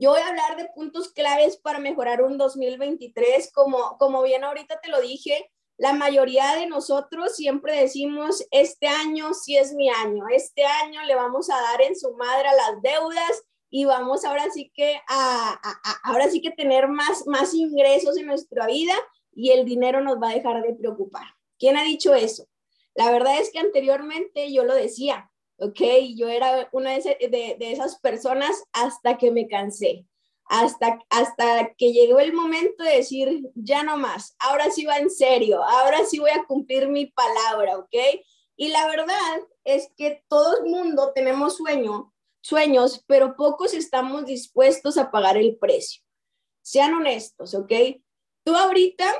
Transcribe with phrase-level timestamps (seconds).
[0.00, 3.52] Yo voy a hablar de puntos claves para mejorar un 2023.
[3.52, 9.34] Como, como bien ahorita te lo dije, la mayoría de nosotros siempre decimos, este año
[9.34, 12.80] sí es mi año, este año le vamos a dar en su madre a las
[12.80, 15.60] deudas y vamos ahora sí que a,
[16.02, 18.94] ahora sí que tener más, más ingresos en nuestra vida
[19.34, 21.26] y el dinero nos va a dejar de preocupar.
[21.58, 22.46] ¿Quién ha dicho eso?
[22.94, 25.29] La verdad es que anteriormente yo lo decía,
[25.60, 25.80] ¿ok?
[26.16, 30.06] Yo era una de, esas personas hasta que me cansé,
[30.46, 35.10] hasta, hasta que llegó el momento de decir, ya no más, ahora sí va en
[35.10, 37.94] serio, ahora sí voy a cumplir mi palabra, ¿ok?
[38.56, 44.98] Y la verdad es que todo el mundo tenemos sueño, sueños, pero pocos estamos dispuestos
[44.98, 46.02] a pagar el precio.
[46.62, 47.72] Sean honestos, ¿ok?
[48.44, 49.14] Tú ahorita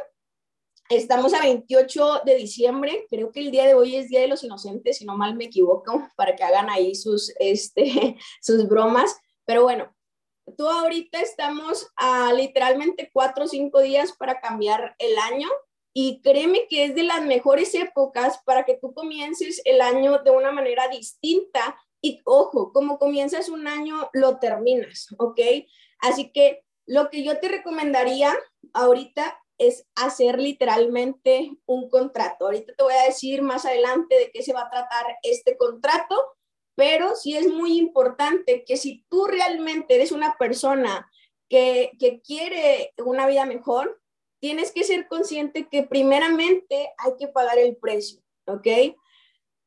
[0.90, 4.42] Estamos a 28 de diciembre, creo que el día de hoy es Día de los
[4.42, 9.16] Inocentes, si no mal me equivoco, para que hagan ahí sus, este, sus bromas.
[9.46, 9.94] Pero bueno,
[10.56, 15.48] tú ahorita estamos a literalmente cuatro o cinco días para cambiar el año
[15.94, 20.32] y créeme que es de las mejores épocas para que tú comiences el año de
[20.32, 25.38] una manera distinta y ojo, como comienzas un año, lo terminas, ¿ok?
[26.00, 28.36] Así que lo que yo te recomendaría
[28.72, 32.46] ahorita es hacer literalmente un contrato.
[32.46, 36.16] Ahorita te voy a decir más adelante de qué se va a tratar este contrato,
[36.74, 41.10] pero sí es muy importante que si tú realmente eres una persona
[41.50, 44.00] que, que quiere una vida mejor,
[44.40, 48.96] tienes que ser consciente que primeramente hay que pagar el precio, ¿ok?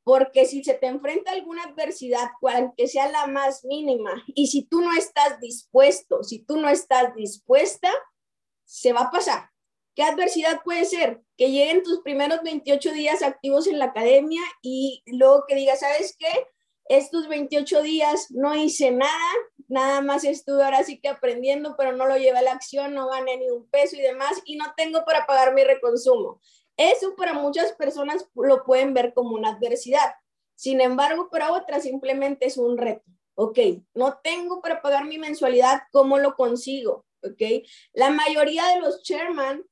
[0.03, 4.63] Porque si se te enfrenta alguna adversidad, cual que sea la más mínima, y si
[4.63, 7.93] tú no estás dispuesto, si tú no estás dispuesta,
[8.65, 9.52] se va a pasar,
[9.95, 11.21] ¿Qué adversidad puede ser?
[11.37, 16.15] Que lleguen tus primeros 28 días activos en la academia y luego que digas, ¿sabes
[16.17, 16.47] qué?
[16.85, 19.31] Estos 28 días no hice nada,
[19.67, 23.07] nada más estuve ahora sí que aprendiendo, pero no lo llevé a la acción, no
[23.07, 26.41] gané ni un peso y demás, y no tengo para pagar mi reconsumo.
[26.75, 30.15] Eso para muchas personas lo pueden ver como una adversidad.
[30.55, 33.03] Sin embargo, para otras simplemente es un reto.
[33.35, 33.59] Ok,
[33.93, 37.05] no tengo para pagar mi mensualidad, ¿cómo lo consigo?
[37.23, 39.63] Ok, la mayoría de los chairman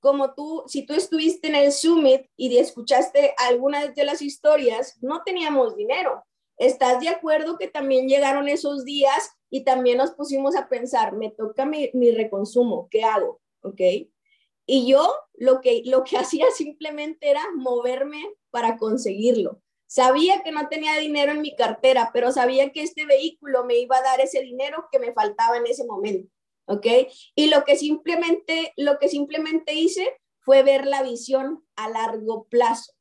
[0.00, 5.22] como tú, si tú estuviste en el Summit y escuchaste algunas de las historias, no
[5.24, 6.24] teníamos dinero.
[6.56, 11.30] ¿Estás de acuerdo que también llegaron esos días y también nos pusimos a pensar, me
[11.30, 13.40] toca mi, reconsumo, ¿qué hago?
[13.62, 13.80] ¿Ok?
[14.66, 19.60] Y yo lo que, lo que hacía simplemente era moverme para conseguirlo.
[19.86, 23.96] Sabía que no tenía dinero en mi cartera, pero sabía que este vehículo me iba
[23.96, 26.30] a dar ese dinero que me faltaba en ese momento.
[26.70, 26.86] ¿Ok?
[27.34, 32.92] Y lo que simplemente, lo que simplemente hice fue ver la visión a largo plazo.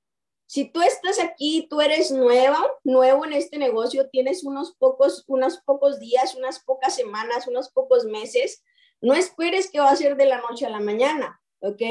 [0.47, 5.59] Si tú estás aquí, tú eres nueva, nuevo en este negocio, tienes unos pocos, unos
[5.59, 8.63] pocos días, unas pocas semanas, unos pocos meses,
[9.01, 11.81] no esperes que va a ser de la noche a la mañana, ¿ok?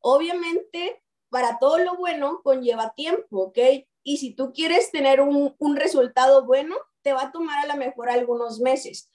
[0.00, 3.58] Obviamente, para todo lo bueno conlleva tiempo, ¿ok?
[4.02, 7.76] Y si tú quieres tener un, un resultado bueno, te va a tomar a lo
[7.76, 9.10] mejor algunos meses.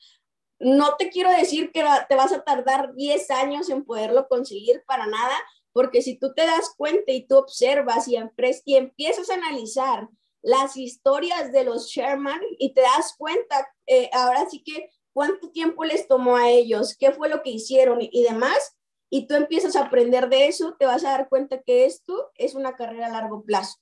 [0.63, 5.07] No te quiero decir que te vas a tardar 10 años en poderlo conseguir para
[5.07, 5.35] nada,
[5.73, 8.17] porque si tú te das cuenta y tú observas y,
[8.66, 10.07] y empiezas a analizar
[10.44, 15.83] las historias de los Sherman y te das cuenta, eh, ahora sí que cuánto tiempo
[15.83, 18.77] les tomó a ellos, qué fue lo que hicieron y, demás,
[19.09, 22.55] y tú empiezas a aprender de eso, te vas a dar cuenta que esto es
[22.55, 23.77] una carrera a largo plazo,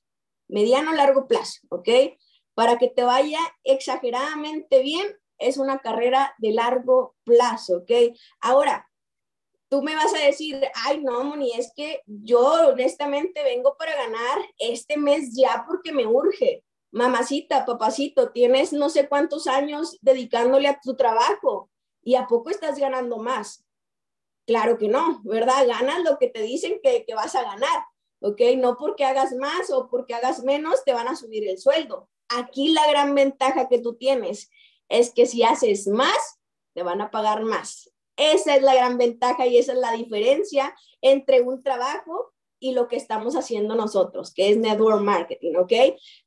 [0.47, 1.89] mediano largo plazo, ¿ok?
[2.55, 5.07] Para que te vaya exageradamente bien,
[5.39, 7.91] es una carrera de largo plazo, ¿ok?
[8.41, 8.89] Ahora,
[9.69, 14.39] tú me vas a decir, ay, no, Moni, es que yo honestamente vengo para ganar
[14.57, 16.63] este mes ya porque me urge.
[16.91, 21.69] Mamacita, papacito, tienes no sé cuántos años dedicándole a tu trabajo
[22.01, 23.63] y a poco estás ganando más.
[24.47, 25.67] Claro que no, ¿verdad?
[25.67, 27.83] Ganas lo que te dicen que, que vas a ganar,
[28.21, 28.41] ¿ok?
[28.57, 32.09] No porque hagas más o porque hagas menos te van a subir el sueldo.
[32.29, 34.49] Aquí la gran ventaja que tú tienes
[34.89, 36.39] es que si haces más,
[36.73, 37.91] te van a pagar más.
[38.17, 42.87] Esa es la gran ventaja y esa es la diferencia entre un trabajo y lo
[42.87, 45.71] que estamos haciendo nosotros, que es network marketing, ¿ok?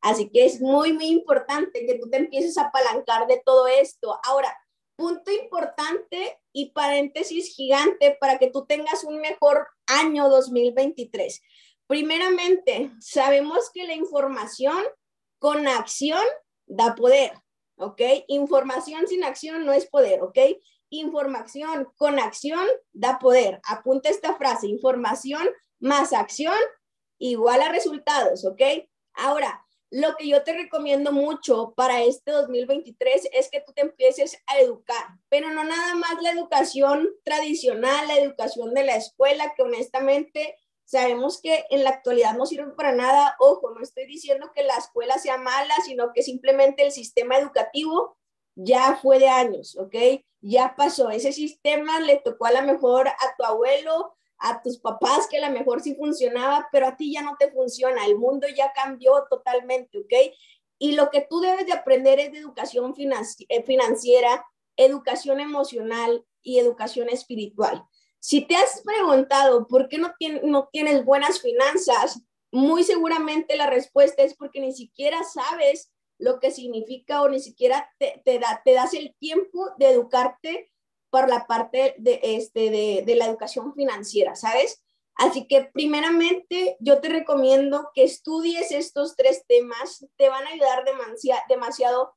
[0.00, 4.18] Así que es muy, muy importante que tú te empieces a apalancar de todo esto.
[4.24, 4.56] Ahora,
[4.96, 11.42] punto importante y paréntesis gigante para que tú tengas un mejor año 2023.
[11.86, 14.82] Primeramente, sabemos que la información
[15.38, 16.24] con acción
[16.66, 17.41] da poder.
[17.82, 18.00] ¿Ok?
[18.28, 20.38] Información sin acción no es poder, ¿ok?
[20.90, 23.60] Información con acción da poder.
[23.64, 25.48] Apunta esta frase, información
[25.80, 26.54] más acción
[27.18, 28.62] igual a resultados, ¿ok?
[29.14, 34.38] Ahora, lo que yo te recomiendo mucho para este 2023 es que tú te empieces
[34.46, 39.62] a educar, pero no nada más la educación tradicional, la educación de la escuela, que
[39.62, 40.56] honestamente
[40.92, 43.34] sabemos que en la actualidad no sirve para nada.
[43.38, 48.18] Ojo, no estoy diciendo que la escuela sea mala, sino que simplemente el sistema educativo
[48.54, 49.94] ya fue de años, ¿ok?
[50.42, 51.08] Ya pasó.
[51.08, 55.48] Ese sistema le tocó a lo mejor a tu abuelo, a tus papás que a
[55.48, 59.24] lo mejor sí funcionaba, pero a ti ya no te funciona, el mundo ya cambió
[59.30, 60.34] totalmente, ¿ok?
[60.78, 64.44] Y lo que tú debes de aprender es de educación eh, financiera,
[64.76, 67.82] educación emocional y educación espiritual.
[68.22, 72.22] Si te has preguntado por qué no, tienes buenas finanzas,
[72.52, 77.90] muy seguramente la respuesta es porque ni siquiera sabes lo que significa o ni siquiera
[77.98, 80.70] te, te, da, te das el tiempo de educarte
[81.10, 82.70] por la parte de, este,
[83.04, 84.80] de la educación financiera, ¿sabes?
[85.16, 90.84] Así que primeramente yo te recomiendo que estudies estos tres temas, te van a ayudar
[90.84, 92.14] demasiado, demasiado.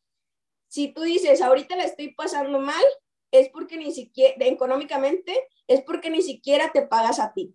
[0.68, 2.86] Si tú dices, ahorita la estoy pasando mal,
[3.40, 7.54] es porque ni siquiera, económicamente, es porque ni siquiera te pagas a ti.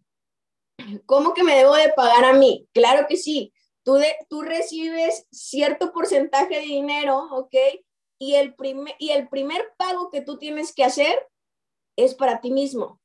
[1.07, 2.69] ¿Cómo que me debo de pagar a mí?
[2.73, 7.55] Claro que sí, tú, de, tú recibes cierto porcentaje de dinero, ¿ok?
[8.19, 8.55] Y el,
[8.99, 11.29] y el primer pago que tú tienes que hacer
[11.97, 13.01] es para ti mismo.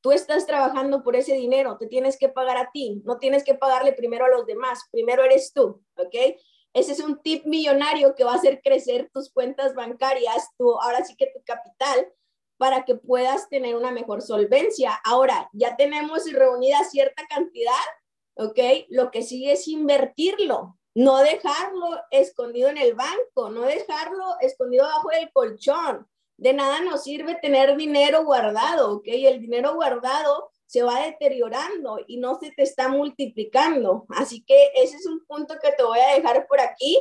[0.00, 3.54] Tú estás trabajando por ese dinero, te tienes que pagar a ti, no tienes que
[3.54, 6.14] pagarle primero a los demás, primero eres tú, ¿ok?
[6.76, 11.02] Ese es un tip millonario que va a hacer crecer tus cuentas bancarias, tu, ahora
[11.06, 12.12] sí que tu capital,
[12.58, 14.92] para que puedas tener una mejor solvencia.
[15.02, 17.72] Ahora, ya tenemos reunida cierta cantidad,
[18.34, 18.58] ¿ok?
[18.90, 25.10] Lo que sigue es invertirlo, no dejarlo escondido en el banco, no dejarlo escondido bajo
[25.12, 26.06] el colchón,
[26.36, 29.04] de nada nos sirve tener dinero guardado, ¿ok?
[29.06, 34.06] El dinero guardado se va deteriorando y no se te está multiplicando.
[34.10, 37.00] Así que ese es un punto que te voy a dejar por aquí.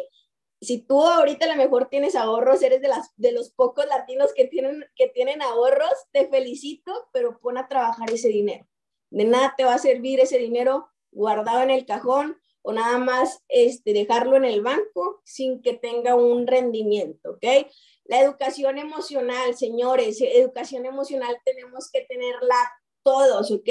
[0.62, 4.34] Si tú ahorita a lo mejor tienes ahorros, eres de, las, de los pocos latinos
[4.34, 8.66] que tienen, que tienen ahorros, te felicito, pero pon a trabajar ese dinero.
[9.10, 13.44] De nada te va a servir ese dinero guardado en el cajón o nada más
[13.48, 17.68] este, dejarlo en el banco sin que tenga un rendimiento, ¿ok?
[18.06, 22.56] La educación emocional, señores, educación emocional tenemos que tenerla
[23.06, 23.70] todos, ¿ok?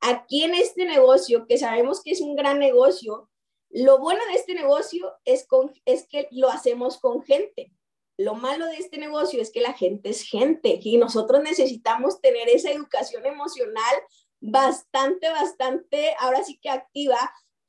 [0.00, 3.30] Aquí en este negocio, que sabemos que es un gran negocio,
[3.70, 7.72] lo bueno de este negocio es, con, es que lo hacemos con gente.
[8.18, 12.48] Lo malo de este negocio es que la gente es gente y nosotros necesitamos tener
[12.48, 13.94] esa educación emocional
[14.40, 17.18] bastante, bastante, ahora sí que activa,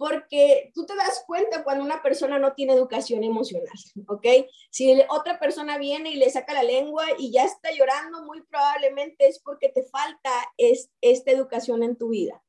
[0.04, 3.72] porque tú te das cuenta cuando una persona no tiene educación emocional,
[4.10, 4.28] ¿ok?
[4.70, 9.28] Si otra persona viene y le saca la lengua y ya está llorando, muy probablemente
[9.28, 12.44] es porque te falta es, esta educación en tu vida.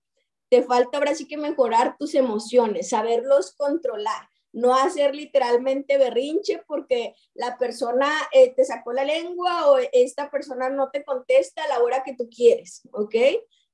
[0.48, 7.14] Te falta ahora sí que mejorar tus emociones, saberlos controlar, no hacer literalmente berrinche porque
[7.34, 11.84] la persona eh, te sacó la lengua o esta persona no te contesta a la
[11.84, 13.14] hora que tú quieres, ¿ok?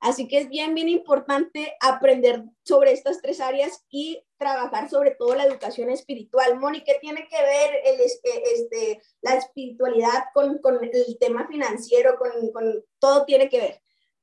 [0.01, 5.35] Así que es bien, bien importante aprender sobre estas tres áreas y trabajar sobre todo
[5.35, 6.59] la educación espiritual.
[6.59, 12.31] Moni, ¿qué tiene que ver el, este, la espiritualidad con, con, el tema financiero, con,
[12.53, 13.83] con, todo tiene que ver?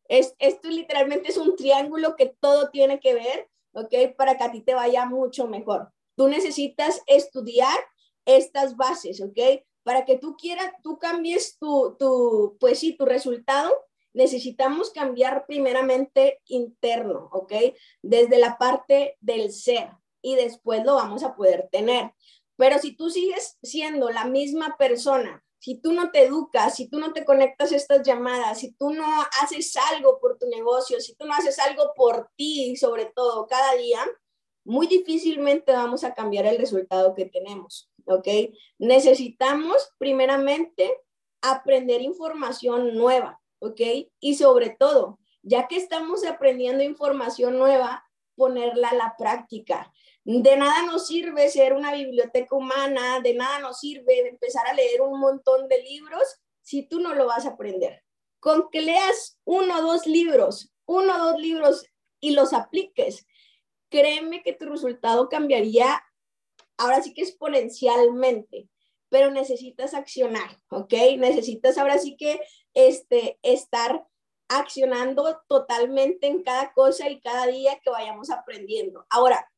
[0.09, 4.15] Es, esto literalmente es un triángulo que todo tiene que ver, ¿ok?
[4.17, 5.91] Para que a ti te vaya mucho mejor.
[6.15, 7.77] Tú necesitas estudiar
[8.25, 9.61] estas bases, ¿ok?
[9.83, 13.71] Para que tú quieras, tú cambies tu, tu, pues sí, tu resultado
[14.13, 17.53] necesitamos cambiar primeramente interno, ¿ok?
[18.01, 22.13] Desde la parte del ser y después lo vamos a poder tener.
[22.57, 26.99] Pero si tú sigues siendo la misma persona, si tú no te educas, si tú
[26.99, 29.05] no te conectas a estas llamadas, si tú no
[29.41, 33.75] haces algo por tu negocio, si tú no haces algo por ti, sobre todo cada
[33.75, 33.99] día,
[34.63, 38.27] muy difícilmente vamos a cambiar el resultado que tenemos, ¿ok?
[38.79, 41.01] Necesitamos primeramente
[41.41, 43.39] aprender información nueva.
[43.59, 43.81] ¿Ok?
[44.19, 49.91] Y sobre todo, ya que estamos aprendiendo información nueva, ponerla a la práctica.
[50.23, 55.01] De nada nos sirve ser una biblioteca humana, de nada nos sirve empezar a leer
[55.01, 56.23] un montón de libros
[56.61, 58.03] si tú no lo vas a aprender.
[58.39, 61.85] Con que leas uno o dos libros, uno o dos libros
[62.19, 63.25] y los apliques,
[63.89, 66.03] créeme que tu resultado cambiaría
[66.77, 68.69] ahora sí que exponencialmente
[69.09, 70.93] pero necesitas accionar, ¿ok?
[71.17, 72.41] Necesitas ahora sí que
[72.77, 74.07] este, estar
[74.49, 79.03] accionando totalmente en cada cosa y cada día que vayamos aprendiendo.
[79.09, 79.49] Ahora,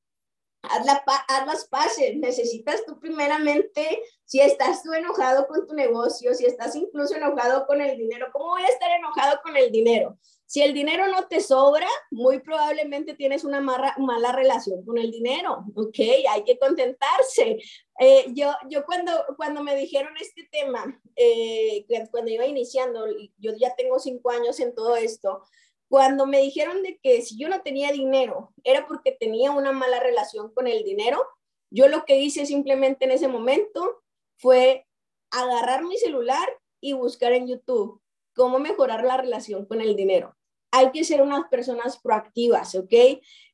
[0.61, 2.15] haz, la, haz las paces.
[2.17, 7.81] Necesitas tú primeramente, si estás tú enojado con tu negocio, si estás incluso enojado con
[7.81, 10.17] el dinero, ¿cómo voy a estar enojado con el dinero?
[10.45, 15.63] Si el dinero no te sobra, muy probablemente tienes una mala, relación con el dinero,
[15.75, 15.99] ¿ok?
[16.27, 17.59] Hay que contentarse.
[17.99, 23.05] Eh, yo, yo cuando, cuando me dijeron este tema, eh, cuando iba iniciando,
[23.37, 25.43] yo ya tengo cinco años en todo esto,
[25.89, 29.99] cuando me dijeron de que si yo no tenía dinero era porque tenía una mala
[29.99, 31.25] relación con el dinero,
[31.71, 34.01] yo lo que hice simplemente en ese momento
[34.37, 34.87] fue
[35.31, 36.47] agarrar mi celular
[36.79, 38.01] y buscar en YouTube
[38.35, 40.35] cómo mejorar la relación con el dinero
[40.71, 42.93] hay que ser unas personas proactivas, ¿ok?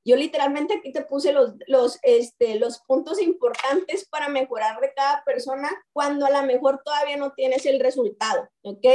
[0.03, 5.23] Yo literalmente aquí te puse los, los, este, los puntos importantes para mejorar de cada
[5.23, 8.85] persona cuando a lo mejor todavía no tienes el resultado, ¿ok?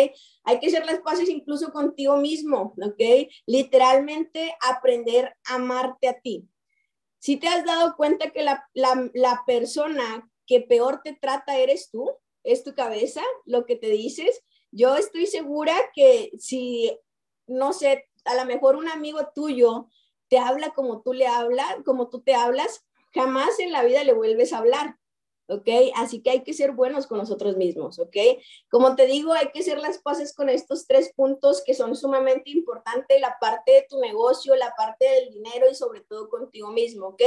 [0.45, 3.29] Hay que hacer las paces incluso contigo mismo, ¿ok?
[3.47, 6.49] Literalmente aprender a amarte a ti.
[7.19, 11.91] Si te has dado cuenta que la, la, la persona que peor te trata eres
[11.91, 12.11] tú,
[12.45, 16.97] es tu cabeza, lo que te dices, yo estoy segura que si,
[17.47, 19.89] no sé, a lo mejor un amigo tuyo
[20.29, 24.13] te habla como tú le hablas, como tú te hablas, jamás en la vida le
[24.13, 24.97] vuelves a hablar.
[25.51, 25.69] ¿ok?
[25.97, 28.17] Así que hay que ser buenos con nosotros mismos, ¿ok?
[28.71, 32.51] Como te digo, hay que hacer las paces con estos tres puntos que son sumamente
[32.51, 37.09] importantes, la parte de tu negocio, la parte del dinero y sobre todo contigo mismo,
[37.09, 37.23] ¿ok?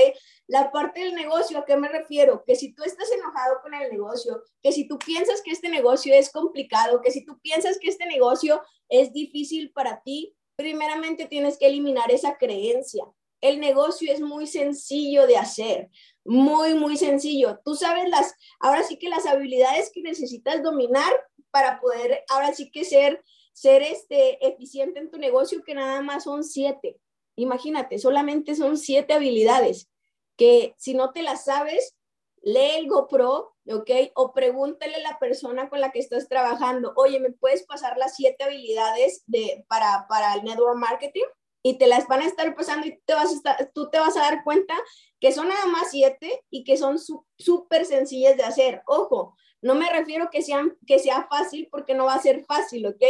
[0.47, 2.43] La parte del negocio, ¿a qué me refiero?
[2.45, 6.13] Que si tú estás enojado con el negocio, que si tú piensas que este negocio
[6.13, 11.57] es complicado, que si tú piensas que este negocio es difícil para ti, primeramente tienes
[11.57, 13.05] que eliminar esa creencia.
[13.41, 15.89] El negocio es muy sencillo de hacer,
[16.23, 17.59] muy, muy sencillo.
[17.65, 21.11] Tú sabes las, ahora sí que las habilidades que necesitas dominar
[21.51, 26.23] para poder, ahora sí que ser, ser este, eficiente en tu negocio, que nada más
[26.23, 26.97] son siete.
[27.35, 29.89] Imagínate, solamente son siete habilidades
[30.37, 31.95] que si no te las sabes,
[32.43, 33.89] lee el GoPro, ¿ok?
[34.15, 38.15] O pregúntale a la persona con la que estás trabajando, oye, ¿me puedes pasar las
[38.15, 41.25] siete habilidades de, para, para el network marketing?
[41.65, 44.17] Y te las van a estar pasando y te vas a estar, tú te vas
[44.17, 44.75] a dar cuenta
[45.21, 46.97] que son nada más siete y que son
[47.37, 48.83] súper sencillas de hacer.
[48.85, 52.85] Ojo, no me refiero que, sean, que sea fácil porque no va a ser fácil,
[52.85, 53.01] ¿ok?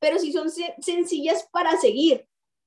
[0.00, 2.26] Pero si son sencillas para seguir.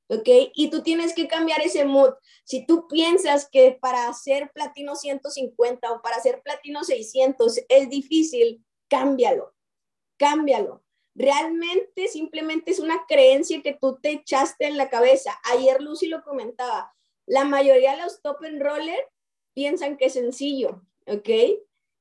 [0.10, 0.27] ¿Ok?
[0.53, 2.13] Y tú tienes que cambiar ese mood.
[2.43, 8.63] Si tú piensas que para hacer platino 150 o para hacer platino 600 es difícil,
[8.89, 9.53] cámbialo,
[10.17, 10.83] cámbialo.
[11.15, 15.39] Realmente simplemente es una creencia que tú te echaste en la cabeza.
[15.51, 16.93] Ayer Lucy lo comentaba.
[17.25, 19.00] La mayoría de los top and roller
[19.53, 21.29] piensan que es sencillo, ¿ok?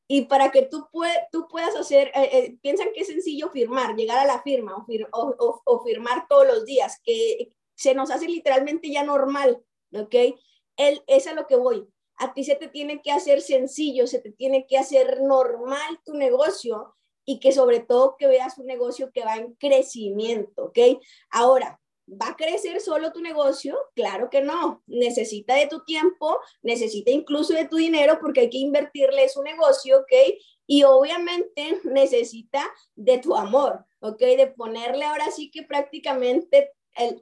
[0.08, 0.88] Y para que tú,
[1.30, 5.60] tú puedas hacer, eh, eh, piensan que es sencillo firmar, llegar a la firma o,
[5.64, 7.52] o firmar todos los días, que
[7.82, 9.60] se nos hace literalmente ya normal,
[9.92, 10.14] ¿ok?
[10.76, 11.88] Él, es a lo que voy.
[12.16, 16.14] A ti se te tiene que hacer sencillo, se te tiene que hacer normal tu
[16.14, 20.78] negocio y que sobre todo que veas un negocio que va en crecimiento, ¿ok?
[21.30, 23.76] Ahora, ¿va a crecer solo tu negocio?
[23.96, 24.84] Claro que no.
[24.86, 29.98] Necesita de tu tiempo, necesita incluso de tu dinero porque hay que invertirle su negocio,
[29.98, 30.12] ¿ok?
[30.68, 34.20] Y obviamente necesita de tu amor, ¿ok?
[34.20, 36.70] De ponerle ahora sí que prácticamente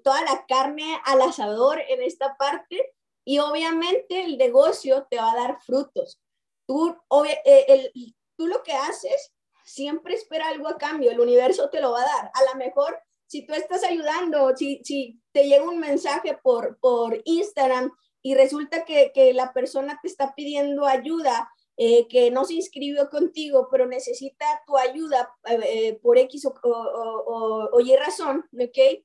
[0.03, 5.37] toda la carne al asador en esta parte y obviamente el negocio te va a
[5.37, 6.21] dar frutos.
[6.67, 6.97] Tú,
[7.45, 9.33] eh, el, tú lo que haces
[9.65, 12.31] siempre espera algo a cambio, el universo te lo va a dar.
[12.35, 17.21] A lo mejor si tú estás ayudando, si, si te llega un mensaje por, por
[17.25, 22.55] Instagram y resulta que, que la persona te está pidiendo ayuda, eh, que no se
[22.55, 29.05] inscribió contigo, pero necesita tu ayuda eh, por X o, o, o, Y razón, ¿ok?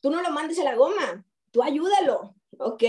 [0.00, 2.84] Tú no lo mandes a la goma, tú ayúdalo, ¿ok?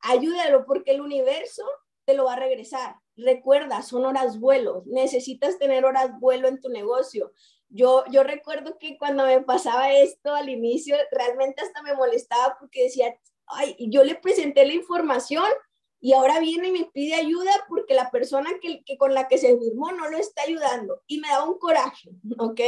[0.00, 1.64] Ayúdalo porque el universo
[2.04, 2.96] te lo va a regresar.
[3.16, 7.32] Recuerda, son horas vuelo, necesitas tener horas vuelo en tu negocio.
[7.68, 12.84] Yo, yo recuerdo que cuando me pasaba esto al inicio, realmente hasta me molestaba porque
[12.84, 13.16] decía,
[13.46, 15.44] ay, yo le presenté la información
[16.00, 19.38] y ahora viene y me pide ayuda porque la persona que, que con la que
[19.38, 22.60] se firmó no lo está ayudando y me da un coraje, ¿ok?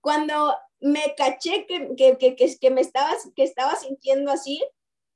[0.00, 4.62] Cuando me caché que, que, que, que, me estaba, que estaba sintiendo así,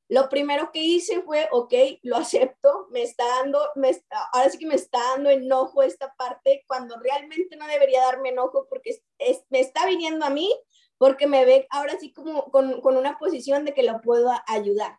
[0.08, 1.72] lo primero que hice fue, ok,
[2.02, 3.90] lo acepto, me está dando, me
[4.32, 8.66] ahora sí que me está dando enojo esta parte cuando realmente no debería darme enojo
[8.68, 9.00] porque
[9.48, 10.52] me está viniendo a mí
[10.98, 14.98] porque me ve ahora sí como con, con, una posición de que lo puedo ayudar,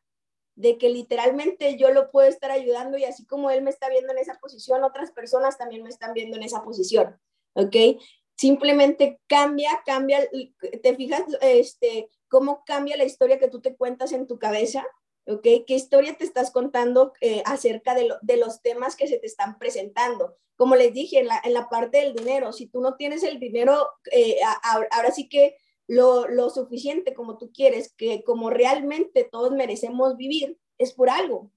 [0.56, 4.12] de que literalmente yo lo puedo estar ayudando y así como él me está viendo
[4.12, 7.20] en esa posición, otras personas también me están viendo en esa posición,
[7.54, 7.75] ¿ok?
[8.38, 10.20] Simplemente cambia, cambia,
[10.84, 14.86] te fijas este, cómo cambia la historia que tú te cuentas en tu cabeza,
[15.25, 15.42] ¿ok?
[15.65, 19.58] ¿Qué historia te estás contando eh, acerca de, de, los temas que se te están
[19.58, 20.36] presentando?
[20.56, 23.39] Como les dije, en la, en la parte del dinero, si tú no tienes el
[23.39, 24.38] dinero, eh,
[24.92, 30.58] ahora sí que lo, lo suficiente como tú quieres, que como realmente todos merecemos vivir,
[30.77, 31.51] es por algo.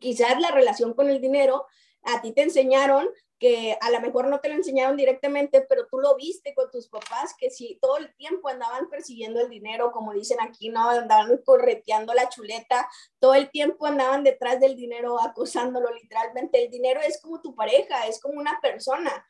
[0.00, 1.66] Quizás la relación con el dinero
[2.04, 3.08] a ti te enseñaron
[3.38, 6.88] que a lo mejor no te lo enseñaron directamente, pero tú lo viste con tus
[6.88, 11.38] papás, que si todo el tiempo andaban persiguiendo el dinero, como dicen aquí, no, andaban
[11.44, 16.64] correteando la chuleta, todo el tiempo andaban detrás del dinero, acosándolo literalmente.
[16.64, 19.26] El dinero es como tu pareja, es como una persona.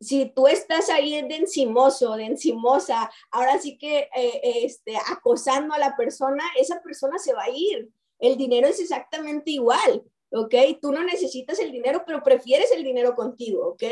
[0.00, 5.78] Si tú estás ahí de encimoso, de encimosa, ahora sí que eh, este, acosando a
[5.78, 7.90] la persona, esa persona se va a ir.
[8.18, 10.04] El dinero es exactamente igual.
[10.30, 10.54] ¿Ok?
[10.80, 13.82] Tú no necesitas el dinero, pero prefieres el dinero contigo, ¿ok?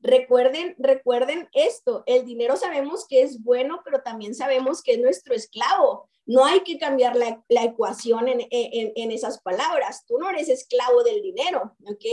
[0.00, 5.34] Recuerden, recuerden esto, el dinero sabemos que es bueno, pero también sabemos que es nuestro
[5.34, 6.08] esclavo.
[6.26, 10.04] No hay que cambiar la, ecuación en, en, esas palabras.
[10.06, 12.04] Tú no eres esclavo del dinero, ¿ok?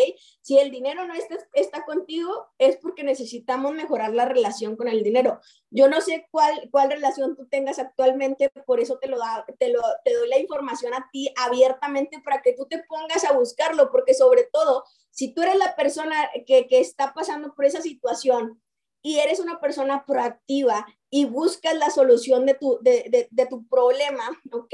[0.42, 5.04] Si el dinero no está, está contigo, es porque necesitamos mejorar la relación con el
[5.04, 5.40] dinero.
[5.72, 9.70] Yo no sé cuál, cuál relación tú tengas actualmente, por eso te, lo da, te,
[9.70, 13.90] lo, te doy la información a ti abiertamente para que tú te pongas a buscarlo,
[13.92, 18.62] porque sobre todo, si tú eres la persona que, que está pasando por esa situación
[19.04, 24.24] y eres una persona proactiva y buscas la solución de tu, de, de, tu problema,
[24.52, 24.74] ¿ok?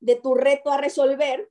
[0.00, 1.50] De tu reto a resolver,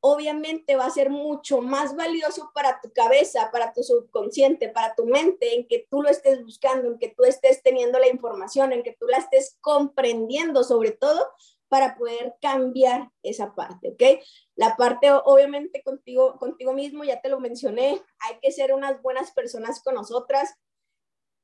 [0.00, 5.04] obviamente va a ser mucho más valioso para tu cabeza, para tu subconsciente, para tu
[5.04, 8.82] mente, en que tú lo estés buscando, en que tú estés teniendo la información, en
[8.82, 11.28] que tú la estés comprendiendo sobre todo
[11.68, 14.22] para poder cambiar esa parte, ¿ok?
[14.56, 19.30] La parte, obviamente, contigo, contigo mismo, ya te lo mencioné, hay que ser unas buenas
[19.32, 20.54] personas con nosotras,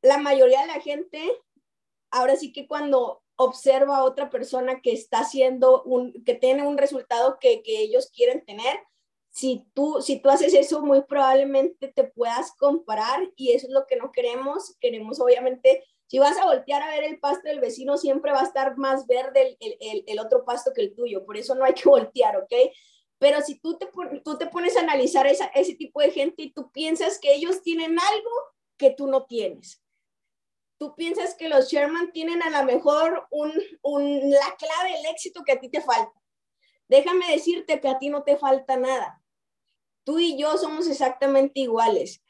[0.02, 1.21] la mayoría de la gente,
[2.11, 6.78] ahora sí que cuando observa a otra persona que está haciendo un, que tiene un
[6.78, 8.78] resultado que, que ellos quieren tener,
[9.31, 13.87] si tú, si tú haces eso, muy probablemente te puedas comparar y eso es lo
[13.87, 14.76] que no queremos.
[14.81, 18.47] Queremos, obviamente, si vas a voltear a ver el pasto del vecino, siempre va a
[18.47, 21.25] estar más verde el, el, el otro pasto que el tuyo.
[21.25, 22.52] Por eso no hay que voltear, ¿ok?
[23.19, 23.88] Pero si tú te,
[24.25, 27.62] tú te pones a analizar esa, ese tipo de gente y tú piensas que ellos
[27.62, 28.31] tienen algo
[28.76, 29.83] que tú no tienes,
[30.78, 35.42] tú piensas que los Sherman tienen a lo mejor un, un, la clave del éxito
[35.44, 36.12] que a ti te falta.
[36.88, 39.22] Déjame decirte que a ti no te falta nada.
[40.05, 42.22] Tú y yo somos exactamente iguales.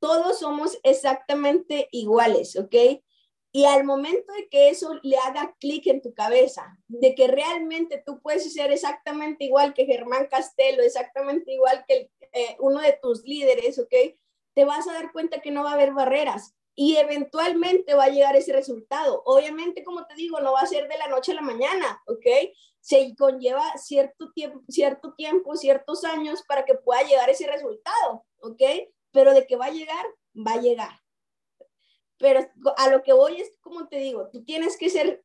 [0.00, 3.02] Todos somos exactamente iguales, ¿ok?
[3.50, 8.02] Y al momento de que eso le haga clic en tu cabeza, de que realmente
[8.04, 13.24] tú puedes ser exactamente igual que Germán Castelo, exactamente igual que eh, uno de tus
[13.24, 13.92] líderes, ¿ok?
[14.54, 18.08] Te vas a dar cuenta que no va a haber barreras y eventualmente va a
[18.08, 19.20] llegar ese resultado.
[19.24, 22.24] Obviamente, como te digo, no va a ser de la noche a la mañana, ¿ok?
[22.78, 28.62] Se conlleva cierto tiempo, cierto tiempo, ciertos años para que pueda llegar ese resultado, ¿ok?
[29.10, 31.00] Pero de que va a llegar, va a llegar.
[32.16, 35.24] Pero a lo que voy es, como te digo, tú tienes que ser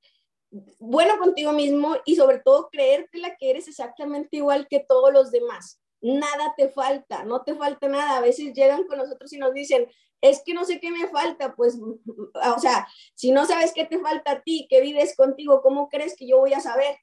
[0.79, 5.79] bueno contigo mismo y sobre todo creértela que eres exactamente igual que todos los demás.
[6.01, 8.17] Nada te falta, no te falta nada.
[8.17, 9.87] A veces llegan con nosotros y nos dicen,
[10.23, 13.99] es que no sé qué me falta, pues, o sea, si no sabes qué te
[13.99, 16.97] falta a ti, que vives contigo, ¿cómo crees que yo voy a saber?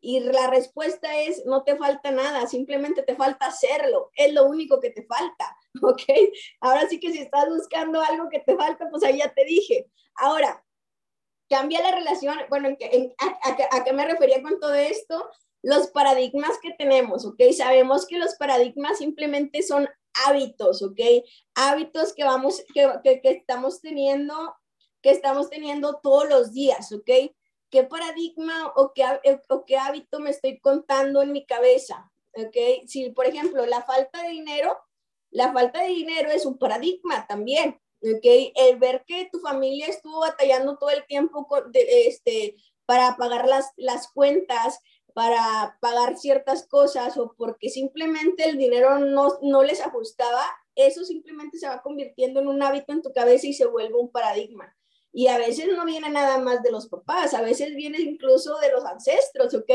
[0.00, 4.78] Y la respuesta es, no te falta nada, simplemente te falta hacerlo, es lo único
[4.78, 6.02] que te falta, ¿ok?
[6.60, 9.90] Ahora sí que si estás buscando algo que te falta, pues ahí ya te dije.
[10.14, 10.64] Ahora,
[11.48, 15.28] cambia la relación, bueno, a, qué me refería con todo esto?
[15.60, 17.42] Los paradigmas que tenemos, ¿ok?
[17.52, 19.88] Sabemos que los paradigmas simplemente son
[20.26, 21.00] hábitos, ¿ok?
[21.54, 24.54] Hábitos que vamos, que, que, estamos teniendo,
[25.02, 27.32] que estamos teniendo todos los días, ¿ok?
[27.70, 29.04] ¿Qué paradigma o qué,
[29.48, 32.10] o qué hábito me estoy contando en mi cabeza?
[32.32, 32.86] ¿Ok?
[32.86, 34.76] Si, por ejemplo, la falta de dinero,
[35.30, 38.52] la falta de dinero es un paradigma también, ¿ok?
[38.54, 43.70] El ver que tu familia estuvo batallando todo el tiempo con, este, para pagar las,
[43.76, 44.80] las cuentas,
[45.20, 50.42] para pagar ciertas cosas o porque simplemente el dinero no, no les ajustaba,
[50.74, 54.10] eso simplemente se va convirtiendo en un hábito en tu cabeza y se vuelve un
[54.10, 54.74] paradigma.
[55.12, 58.72] Y a veces no viene nada más de los papás, a veces viene incluso de
[58.72, 59.70] los ancestros, ¿ok?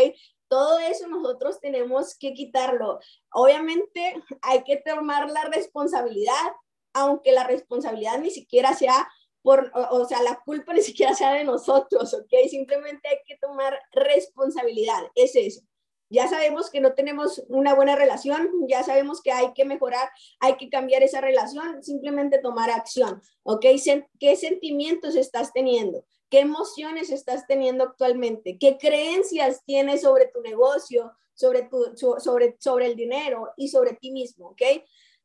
[0.47, 2.99] Todo eso nosotros tenemos que quitarlo.
[3.31, 6.53] Obviamente hay que tomar la responsabilidad,
[6.91, 9.07] aunque la responsabilidad ni siquiera sea
[9.45, 12.49] por, o, sea, la culpa ni siquiera sea de nosotros, ¿ok?
[12.49, 15.61] Simplemente hay que tomar responsabilidad, es eso.
[16.09, 20.55] Ya sabemos que no tenemos una buena relación, ya sabemos que hay que mejorar, hay
[20.57, 23.65] que cambiar esa relación, simplemente tomar acción, ¿ok?
[24.19, 26.05] ¿Qué sentimientos estás teniendo?
[26.29, 28.57] ¿Qué emociones estás teniendo actualmente?
[28.59, 34.11] ¿Qué creencias tienes sobre tu negocio, sobre, tu, sobre, sobre el dinero y sobre ti
[34.11, 34.61] mismo, ¿ok?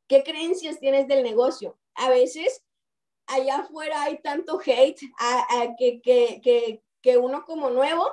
[0.09, 1.78] ¿Qué creencias tienes del negocio?
[1.94, 2.64] A veces
[3.31, 8.07] allá afuera hay tanto hate a, que, que, que, que uno como nuevo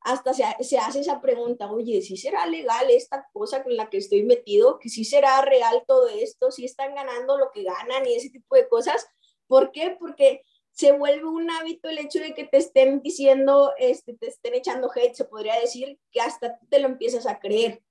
[0.00, 3.96] hasta se, se, hace esa pregunta, oye, ¿sí será legal esta cosa con la que
[3.96, 4.78] estoy metido?
[4.78, 6.52] ¿Que sí será real todo esto?
[6.52, 9.06] ¿Sí están ganando lo que ganan y ese tipo de cosas?
[9.48, 9.96] ¿Por qué?
[9.98, 14.54] Porque se vuelve un hábito el hecho de que te estén diciendo, este, te estén
[14.54, 17.82] echando hate, se podría decir, que hasta te lo empiezas a creer.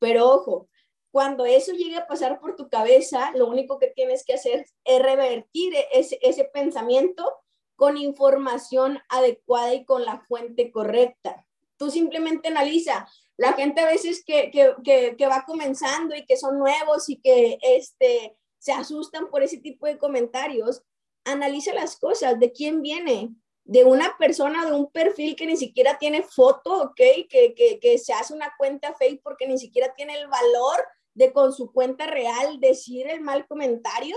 [0.00, 0.68] Pero ojo,
[1.10, 5.02] cuando eso llegue a pasar por tu cabeza, lo único que tienes que hacer es
[5.02, 7.40] revertir ese, ese pensamiento
[7.76, 11.46] con información adecuada y con la fuente correcta.
[11.76, 13.08] Tú simplemente analiza.
[13.36, 17.58] La gente a veces que, que, que, va comenzando y que son nuevos y que
[17.62, 20.82] este, se asustan por ese tipo de comentarios,
[21.24, 23.30] analiza las cosas, de quién viene,
[23.64, 26.96] de una persona, de un perfil que ni siquiera tiene foto, ¿ok?
[27.30, 31.32] Que, que, que se hace una cuenta fake porque ni siquiera tiene el valor de
[31.32, 34.16] con su cuenta real decir el mal comentario,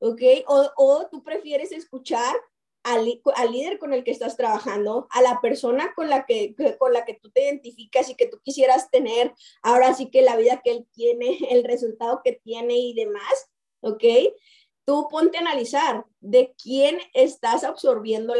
[0.00, 0.20] ¿ok?
[0.46, 2.34] O, o tú prefieres escuchar
[2.84, 6.92] al, al, líder con el que estás trabajando, a la persona con la que, con
[6.92, 10.60] la que tú te identificas y que tú quisieras tener, ahora sí que la vida
[10.62, 14.04] que él tiene, el resultado que tiene y demás, ¿ok?
[14.86, 18.34] Tú ponte a analizar de quién estás absorbiendo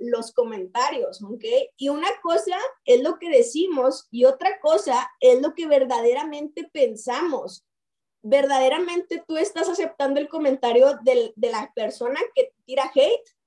[0.00, 1.44] los comentarios, ¿ok?
[1.76, 7.66] Y una cosa es lo que decimos y otra cosa es lo que verdaderamente pensamos.
[8.22, 13.40] ¿Verdaderamente tú estás aceptando el comentario de, de la persona que tira hate?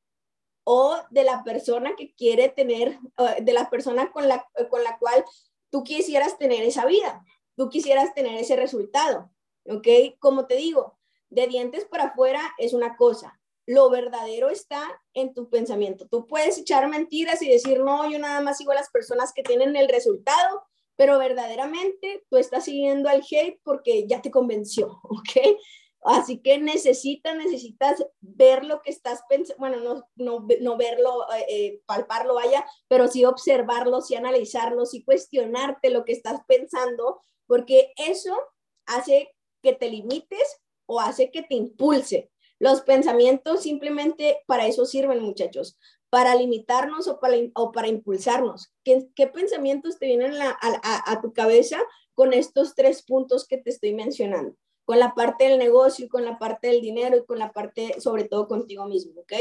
[0.63, 2.97] o de la persona que quiere tener,
[3.41, 5.23] de la persona con la, con la cual
[5.69, 7.23] tú quisieras tener esa vida,
[7.55, 9.29] tú quisieras tener ese resultado,
[9.65, 9.87] ¿ok?
[10.19, 10.97] Como te digo,
[11.33, 16.07] de dientes para afuera es una cosa, lo verdadero está en tu pensamiento.
[16.07, 19.43] Tú puedes echar mentiras y decir, no, yo nada más sigo a las personas que
[19.43, 20.63] tienen el resultado,
[20.95, 25.57] pero verdaderamente tú estás siguiendo al hate porque ya te convenció, ¿ok?
[26.05, 31.45] Así que necesitas, necesitas ver lo que estás pensando, bueno, no, no, no verlo, eh,
[31.47, 37.93] eh, palparlo, vaya, pero sí observarlo, sí analizarlo, sí cuestionarte lo que estás pensando, porque
[37.95, 38.37] eso
[38.85, 40.61] hace que te limites
[40.93, 42.29] o hace que te impulse.
[42.59, 45.77] Los pensamientos simplemente para eso sirven, muchachos,
[46.09, 48.71] para limitarnos o para, o para impulsarnos.
[48.83, 51.79] ¿Qué, ¿Qué, pensamientos te vienen a, a, a tu cabeza
[52.13, 54.55] con estos tres puntos que te estoy mencionando?
[54.85, 58.25] con la parte del negocio, con la parte del dinero y con la parte, sobre
[58.25, 59.33] todo, contigo mismo, ¿ok?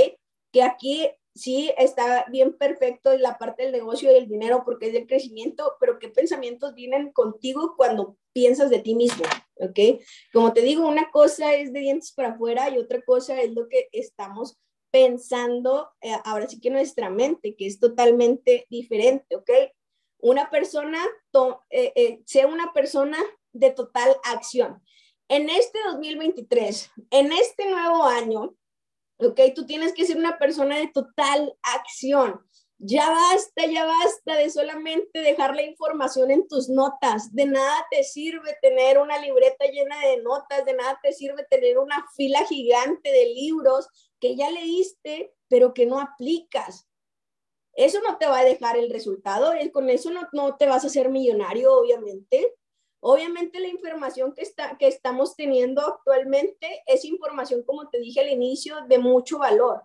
[0.53, 4.93] Que aquí sí está bien perfecto la parte del negocio y el dinero porque es
[4.93, 9.25] del crecimiento, pero qué pensamientos vienen contigo cuando piensas de ti mismo,
[9.57, 10.01] ¿ok?
[10.33, 13.69] Como te digo, una cosa es de dientes para afuera y otra cosa es lo
[13.69, 14.59] que estamos
[14.91, 19.51] pensando eh, ahora sí que nuestra mente, que es totalmente diferente, ¿ok?
[20.19, 20.99] Una persona,
[21.71, 23.19] eh, eh, sea una persona
[23.53, 24.83] de total acción
[25.29, 28.55] en este 2023, en este nuevo año,
[29.25, 29.41] ¿ok?
[29.55, 32.41] Tú tienes que ser una persona de total acción.
[32.85, 37.33] Ya basta, ya basta de solamente dejar la información en tus notas.
[37.33, 41.79] De nada te sirve tener una libreta llena de notas, de nada te sirve tener
[41.79, 43.87] una fila gigante de libros
[44.19, 46.89] que ya leíste, pero que no aplicas.
[47.75, 50.89] Eso no te va a dejar el resultado, con eso no, no te vas a
[50.89, 52.53] hacer millonario, obviamente.
[53.05, 58.31] Obviamente la información que, está, que estamos teniendo actualmente es información, como te dije al
[58.31, 59.83] inicio, de mucho valor.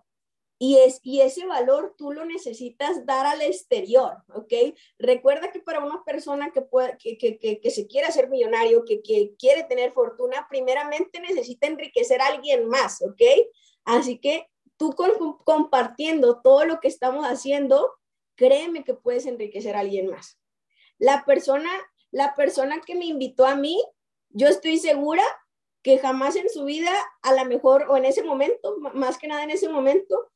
[0.56, 4.52] Y, es, y ese valor tú lo necesitas dar al exterior, ¿ok?
[5.00, 9.02] Recuerda que para una persona que, puede, que, que, que, se quiere hacer millonario, que,
[9.02, 13.22] que quiere tener fortuna, primeramente necesita enriquecer a alguien más, ¿ok?
[13.84, 14.94] Así que tú
[15.44, 17.98] compartiendo todo lo que estamos haciendo,
[18.36, 20.38] créeme que puedes enriquecer a alguien más.
[20.98, 21.70] La persona
[22.10, 23.82] la persona que me invitó a mí,
[24.30, 25.22] yo estoy segura
[25.82, 26.92] que jamás en su vida,
[27.22, 30.30] a lo mejor, o en ese momento, más que nada en ese momento,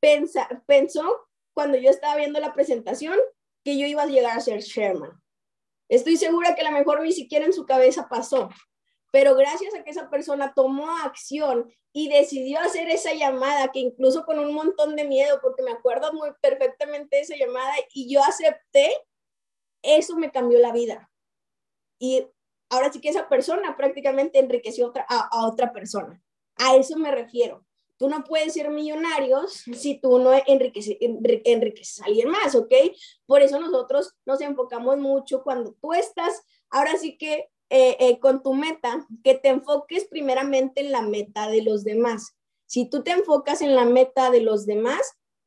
[0.00, 3.18] pensa, pensó cuando yo estaba viendo la presentación
[3.64, 5.12] que yo iba a llegar a ser Sherman.
[5.88, 8.48] Estoy segura que a lo mejor ni siquiera en su cabeza pasó,
[9.12, 14.24] pero gracias a que esa persona tomó acción y decidió hacer esa llamada, que incluso
[14.24, 18.22] con un montón de miedo, porque me acuerdo muy perfectamente de esa llamada y yo
[18.22, 18.90] acepté,
[19.82, 21.10] eso me cambió la vida
[21.98, 22.26] y
[22.68, 26.22] ahora sí que esa persona prácticamente enriqueció otra, a, otra persona.
[26.56, 27.64] A eso me refiero.
[27.98, 32.72] Tú no puedes ser millonario si tú no enriqueces, enriqueces a alguien más, ¿ok?
[33.24, 38.42] Por eso nosotros nos enfocamos mucho cuando tú estás, ahora sí que eh, eh, con
[38.42, 42.36] tu meta, que te enfoques primeramente en la meta de los demás.
[42.66, 45.00] Si tú te enfocas en la meta de los demás,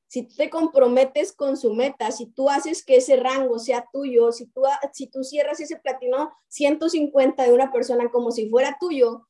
[0.09, 4.31] si tú te comprometes con su meta, si tú haces que ese rango sea tuyo,
[4.31, 9.27] si tú, si tú cierras ese platino 150 de una persona como si fuera tuyo,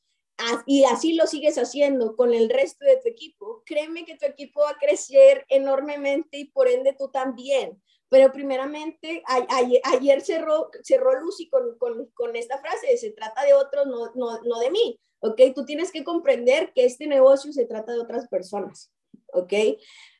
[0.65, 4.61] y así lo sigues haciendo con el resto de tu equipo, créeme que tu equipo
[4.61, 7.81] va a crecer enormemente y por ende tú también.
[8.07, 9.21] Pero primeramente,
[9.83, 14.41] ayer, cerró, cerró Lucy con, con, con, esta frase, se trata de otros, no, no,
[14.43, 15.41] no de mí, ¿ok?
[15.53, 18.93] Tú tienes que comprender que este negocio se trata de otras personas,
[19.33, 19.53] ¿ok?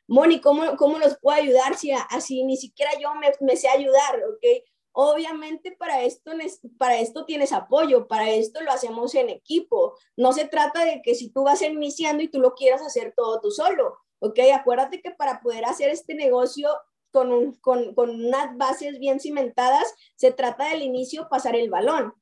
[0.10, 3.10] Moni, ¿cómo, cómo los puedo ayudar si así ni siquiera yo
[3.42, 4.64] me, sé ayudar, ¿ok?
[4.92, 6.32] Obviamente para esto,
[6.80, 9.96] para esto tienes apoyo, para esto lo hacemos en equipo.
[10.18, 13.40] No se trata de que si tú vas iniciando y tú lo quieras hacer todo
[13.40, 14.40] tú solo, ¿ok?
[14.54, 16.70] Acuérdate que para poder hacer este negocio
[17.12, 22.16] con, con, con unas bases bien cimentadas, se trata del inicio pasar el balón.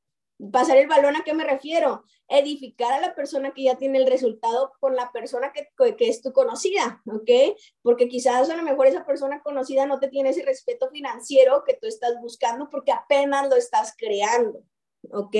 [0.51, 2.03] Pasar el balón, ¿a qué me refiero?
[2.27, 6.21] Edificar a la persona que ya tiene el resultado con la persona que, que es
[6.21, 7.57] tu conocida, ¿ok?
[7.81, 11.73] Porque quizás a lo mejor esa persona conocida no te tiene ese respeto financiero que
[11.73, 14.63] tú estás buscando porque apenas lo estás creando.
[15.11, 15.35] ¿ok?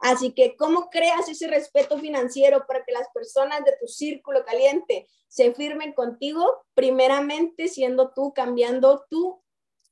[0.00, 5.06] Así que, ¿cómo creas ese respeto financiero para que las personas de tu círculo caliente
[5.28, 6.64] se firmen contigo?
[6.74, 9.42] Primeramente, siendo tú, cambiando tú,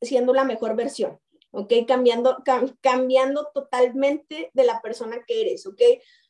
[0.00, 1.20] siendo la mejor versión,
[1.52, 1.72] ¿ok?
[1.86, 2.42] Cambiando,
[2.80, 5.80] cambiando totalmente de la persona que eres, ¿ok?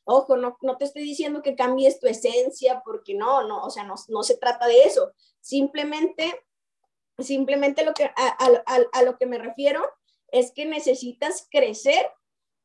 [0.04, 3.84] Ojo, no, no te estoy diciendo que cambies tu esencia, porque no, no, o sea,
[3.84, 5.12] no, no se trata de eso.
[5.40, 6.44] Simplemente,
[7.18, 9.82] simplemente lo que, a, a, a lo que me refiero
[10.32, 12.10] es que necesitas crecer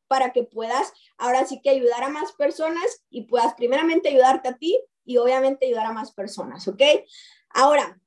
[0.07, 4.57] para que puedas ahora sí que ayudar a más personas y puedas primeramente ayudarte a
[4.57, 6.81] ti y obviamente ayudar a más personas, ¿ok?
[7.49, 7.99] Ahora,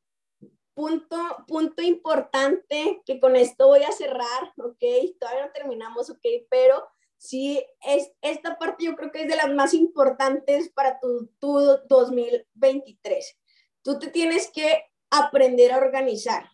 [0.78, 1.16] punto,
[1.48, 4.78] punto importante que con esto voy a cerrar, ¿ok?
[5.18, 6.24] Todavía no terminamos, ¿ok?
[6.48, 11.32] Pero sí, es, esta parte yo creo que es de las más importantes para tu,
[11.40, 13.38] tu 2023.
[13.82, 16.48] Tú te tienes que aprender a organizar.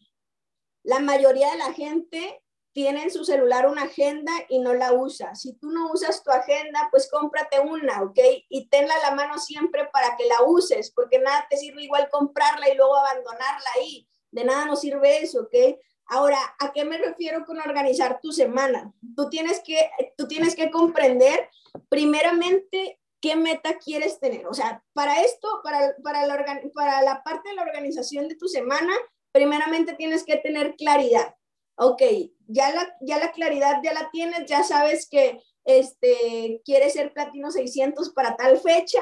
[0.83, 5.35] La mayoría de la gente tiene en su celular una agenda y no la usa.
[5.35, 8.19] Si tú no usas tu agenda, pues cómprate una, ¿ok?
[8.49, 12.09] Y tenla a la mano siempre para que la uses, porque nada te sirve igual
[12.11, 14.09] comprarla y luego abandonarla ahí.
[14.35, 15.79] De nada nos sirve eso, ¿ok?
[16.07, 18.93] Ahora, ¿a qué me refiero con organizar tu semana?
[19.17, 21.49] Tú tienes que, tú tienes que comprender
[21.89, 24.47] primeramente qué meta quieres tener.
[24.47, 28.49] O sea, para esto, para, para, la, para la parte de la organización de tu
[28.49, 28.93] semana,
[29.33, 31.35] primeramente tienes que tener claridad
[31.77, 32.03] ok,
[32.47, 37.51] ya la, ya la claridad ya la tienes, ya sabes que este, quieres ser platino
[37.51, 39.01] 600 para tal fecha,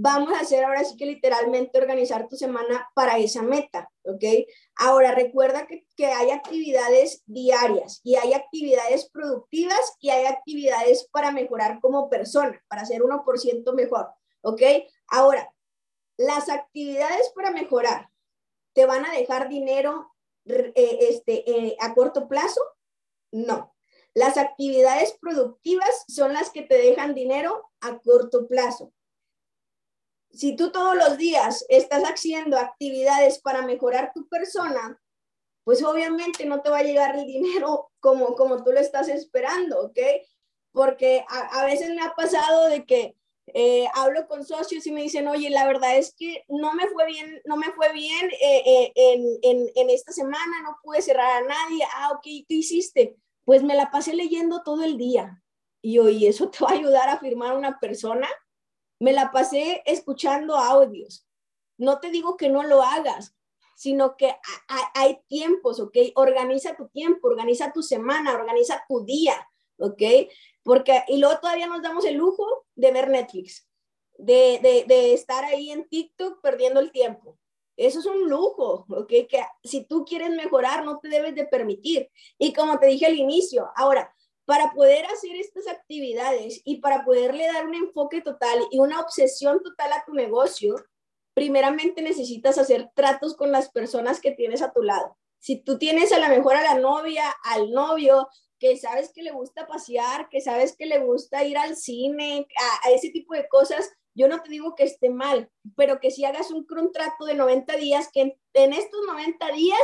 [0.00, 4.22] vamos a hacer ahora sí que literalmente organizar tu semana para esa meta, ¿ok?
[4.76, 11.32] Ahora recuerda que, que, hay actividades diarias y hay actividades productivas y hay actividades para
[11.32, 14.08] mejorar como persona, para ser 1% mejor,
[14.42, 14.62] ¿ok?
[15.08, 15.52] Ahora,
[16.16, 18.08] las actividades para mejorar
[18.74, 20.14] te van a dejar dinero
[20.46, 22.60] eh, este, eh, a corto plazo?
[23.32, 23.74] No.
[24.14, 28.92] Las actividades productivas son las que te dejan dinero a corto plazo.
[30.30, 35.00] Si tú todos los días estás haciendo actividades para mejorar tu persona,
[35.64, 39.80] pues obviamente no te va a llegar el dinero como, como tú lo estás esperando,
[39.80, 39.98] ¿ok?
[40.72, 43.16] Porque a, a veces me ha pasado de que
[43.54, 47.06] eh, hablo con socios y me dicen, oye, la verdad es que no me fue
[47.06, 51.42] bien, no me fue bien eh, eh, en, en, en, esta semana, no pude cerrar
[51.42, 51.84] a nadie.
[51.96, 53.16] Ah, ok, ¿qué hiciste?
[53.44, 55.42] Pues me la pasé leyendo todo el día.
[55.80, 58.28] Y oye, ¿eso te va a ayudar a firmar una persona?
[59.00, 61.26] Me la pasé escuchando audios.
[61.76, 63.36] No te digo que no lo hagas,
[63.76, 64.34] sino que
[64.94, 65.96] hay tiempos, ¿ok?
[66.16, 70.02] Organiza tu tiempo, organiza tu semana, organiza tu día, ¿ok?
[70.64, 73.68] Porque, y luego todavía nos damos el lujo de ver Netflix,
[74.16, 77.38] de, de, de estar ahí en TikTok perdiendo el tiempo.
[77.76, 79.08] Eso es un lujo, ¿ok?
[79.28, 82.10] Que si tú quieres mejorar, no te debes de permitir.
[82.36, 84.12] Y como te dije al inicio, ahora,
[84.48, 89.62] para poder hacer estas actividades y para poderle dar un enfoque total y una obsesión
[89.62, 90.74] total a tu negocio,
[91.34, 95.18] primeramente necesitas hacer tratos con las personas que tienes a tu lado.
[95.38, 98.26] Si tú tienes a lo mejor a la novia, al novio,
[98.58, 102.46] que sabes que le gusta pasear, que sabes que le gusta ir al cine,
[102.84, 106.24] a, ese tipo de cosas, yo no te digo que esté mal, pero que si
[106.24, 109.78] hagas un contrato de 90 días, que en, estos 90 días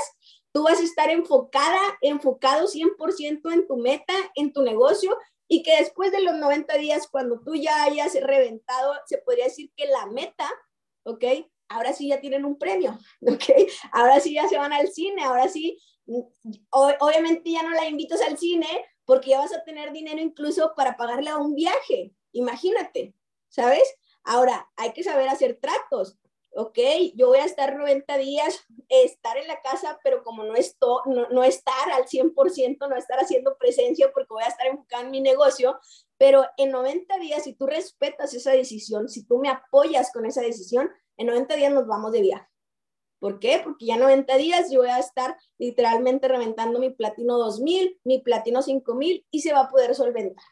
[0.54, 5.76] tú vas a estar enfocada, enfocado 100% en tu meta, en tu negocio, y que
[5.78, 10.06] después de los 90 días, cuando tú ya hayas reventado, se podría decir que la
[10.06, 10.48] meta,
[11.02, 11.24] ¿ok?
[11.68, 13.44] Ahora sí ya tienen un premio, ¿ok?
[13.90, 15.76] Ahora sí ya se van al cine, ahora sí
[16.70, 18.66] obviamente ya no la invitas al cine
[19.06, 22.12] porque ya vas a tener dinero incluso para pagarle a un viaje.
[22.32, 23.14] Imagínate,
[23.48, 23.82] ¿sabes?
[24.22, 26.18] Ahora, hay que saber hacer tratos.
[26.56, 26.78] Ok,
[27.14, 31.28] yo voy a estar 90 días, estar en la casa, pero como no, esto, no,
[31.30, 35.20] no, estar al 100%, no estar haciendo presencia porque voy a estar enfocada en mi
[35.20, 35.78] negocio,
[36.16, 40.42] pero en 90 días, si tú respetas esa decisión, si tú me apoyas con esa
[40.42, 42.48] decisión, en 90 días nos vamos de viaje.
[43.18, 43.60] ¿Por qué?
[43.64, 48.60] Porque ya 90 días yo voy a estar literalmente reventando mi platino 2000, mi platino
[48.60, 50.44] 5000 y se va a poder solventar.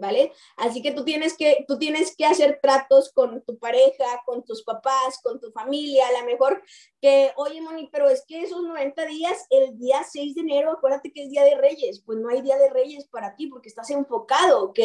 [0.00, 0.32] ¿Vale?
[0.56, 4.62] Así que tú tienes que, tú tienes que hacer tratos con tu pareja, con tus
[4.62, 6.62] papás, con tu familia, a lo mejor
[7.00, 11.12] que, oye, Moni, pero es que esos 90 días, el día 6 de enero, acuérdate
[11.12, 13.90] que es Día de Reyes, pues no hay Día de Reyes para ti porque estás
[13.90, 14.80] enfocado, ¿ok?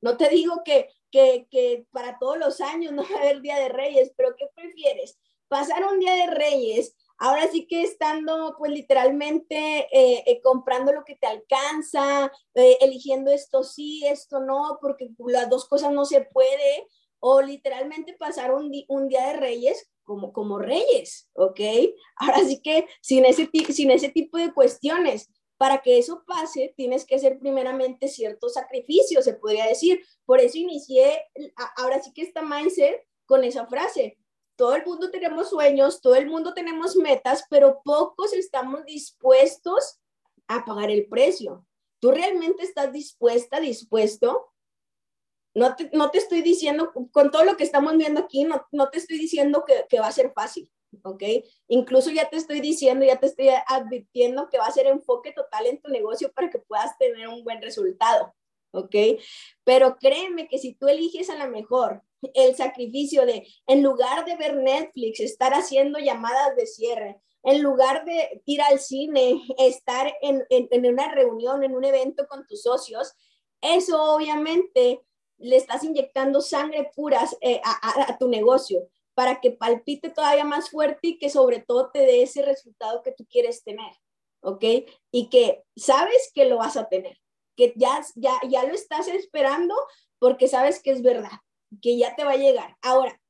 [0.00, 3.58] No te digo que, que, que para todos los años no va a haber Día
[3.58, 5.18] de Reyes, pero ¿qué prefieres?
[5.48, 11.04] Pasar un Día de Reyes ahora sí que estando pues literalmente eh, eh, comprando lo
[11.04, 16.22] que te alcanza, eh, eligiendo esto sí, esto no, porque las dos cosas no se
[16.22, 16.88] puede,
[17.20, 21.60] o literalmente pasar un, un día de reyes como, como reyes, ¿ok?
[22.16, 25.30] Ahora sí que sin ese, sin ese tipo de cuestiones.
[25.58, 30.02] Para que eso pase, tienes que hacer primeramente ciertos sacrificios, se podría decir.
[30.24, 31.22] Por eso inicié,
[31.76, 34.16] ahora sí que esta mindset con esa frase,
[34.60, 39.98] todo el mundo tenemos sueños, todo el mundo tenemos metas, pero pocos estamos dispuestos
[40.48, 41.64] a pagar el precio.
[41.98, 44.52] ¿Tú realmente estás dispuesta, dispuesto?
[45.54, 48.90] No te, no te estoy diciendo, con todo lo que estamos viendo aquí, no, no
[48.90, 50.70] te estoy diciendo que, que va a ser fácil,
[51.04, 51.22] ¿ok?
[51.68, 55.68] Incluso ya te estoy diciendo, ya te estoy advirtiendo que va a ser enfoque total
[55.68, 58.34] en tu negocio para que puedas tener un buen resultado,
[58.72, 58.94] ¿ok?
[59.64, 62.02] Pero créeme que si tú eliges a la mejor
[62.34, 68.04] el sacrificio de, en lugar de ver Netflix, estar haciendo llamadas de cierre, en lugar
[68.04, 70.44] de ir al cine, estar en,
[70.86, 73.14] una reunión, en un evento con tus socios,
[73.60, 75.02] eso obviamente
[75.38, 80.70] le estás inyectando sangre puras eh, a, a, tu negocio para que palpite todavía más
[80.70, 83.92] fuerte y que sobre todo te dé ese resultado que tú quieres tener,
[84.42, 84.64] ¿ok?
[85.10, 87.18] Y que sabes que lo vas a tener,
[87.60, 89.74] que ya, ya, ya lo estás esperando
[90.18, 91.30] porque sabes que es verdad
[91.82, 92.76] que ya te va a llegar.
[92.80, 93.20] Ahora,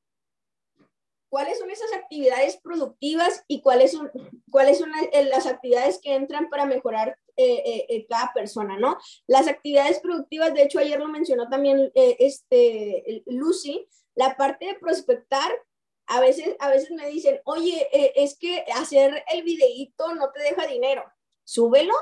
[1.29, 4.09] ¿cuáles son esas actividades productivas y cuáles son,
[4.49, 4.91] cuáles son
[5.29, 8.97] las actividades que entran para mejorar eh, eh, eh, cada persona, ¿no?
[9.27, 15.51] Las actividades productivas, de hecho, ayer lo mencionó también este, Lucy, la parte de prospectar.
[16.07, 20.67] A veces, a veces me dicen, oye, es que hacer el videíto no te deja
[20.67, 21.03] dinero.
[21.43, 21.93] Súbelo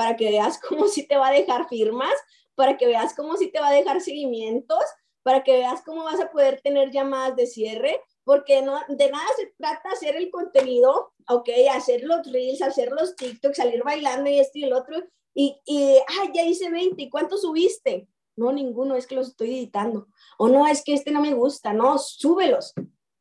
[0.00, 2.14] para que veas cómo si te va a dejar firmas,
[2.54, 4.82] para que veas cómo si te va a dejar seguimientos,
[5.22, 9.26] para que veas cómo vas a poder tener llamadas de cierre, porque no, de nada
[9.36, 14.40] se trata hacer el contenido, ok, hacer los reels, hacer los TikToks, salir bailando y
[14.40, 14.96] esto y el otro,
[15.34, 15.98] y, y
[16.34, 18.08] ya hice 20, ¿y cuánto subiste?
[18.36, 20.08] No, ninguno, es que los estoy editando.
[20.38, 22.72] O no, es que este no me gusta, no, súbelos,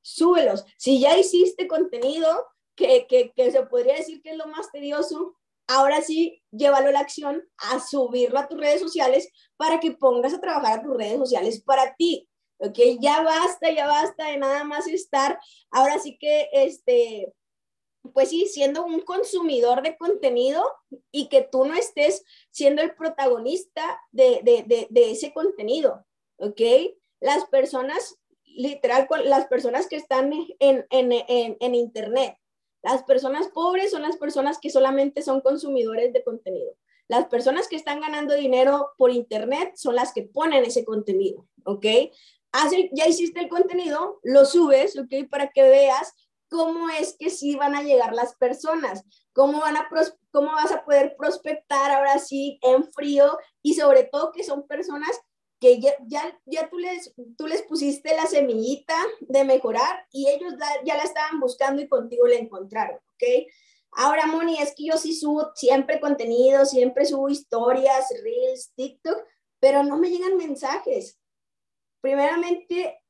[0.02, 0.64] súbelos.
[0.78, 5.36] Si ya hiciste contenido, que, que, que se podría decir que es lo más tedioso,
[5.70, 10.34] ahora sí, llévalo a la acción, a subirlo a tus redes sociales para que pongas
[10.34, 12.28] a trabajar a tus redes sociales para ti.
[12.58, 12.78] ¿Ok?
[13.00, 15.40] Ya basta, ya basta de nada más estar,
[15.72, 17.32] ahora sí que, este,
[18.14, 20.66] pues sí, siendo un consumidor de contenido
[21.12, 26.06] y que tú no estés siendo el protagonista de, de, de, ese contenido.
[26.38, 26.62] ¿Ok?
[27.22, 32.36] Las personas, literal, las personas que están en, en, en, en Internet,
[32.82, 36.76] las personas pobres son las personas que solamente son consumidores de contenido.
[37.08, 41.86] Las personas que están ganando dinero por internet son las que ponen ese contenido, ¿ok?
[42.52, 45.28] Hace, ya hiciste el contenido, lo subes, ¿ok?
[45.30, 46.14] Para que veas
[46.50, 49.88] cómo es que sí van a llegar las personas, cómo, van a
[50.32, 55.20] cómo vas a poder prospectar ahora sí en frío y sobre todo que son personas
[55.60, 60.54] que ya, ya, ya tú, les, tú les pusiste la semillita de mejorar y ellos
[60.86, 63.48] ya la estaban buscando y contigo la encontraron, ¿ok?
[63.92, 69.18] Ahora, Moni, es que yo sí subo siempre contenido, siempre subo historias, reels, TikTok,
[69.60, 71.20] pero no me llegan mensajes.
[72.02, 73.02] Primeramente,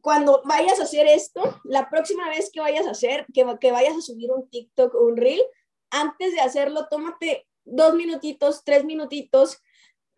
[0.00, 3.96] cuando vayas a hacer esto, la próxima vez que vayas a hacer, que, que vayas
[3.96, 5.42] a subir un TikTok un reel,
[5.90, 9.60] antes de hacerlo, tómate dos minutitos, tres minutitos,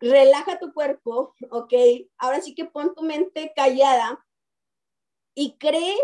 [0.03, 1.73] relaja tu cuerpo, ¿ok?
[2.17, 4.25] Ahora sí que pon tu mente callada
[5.35, 5.95] y cree,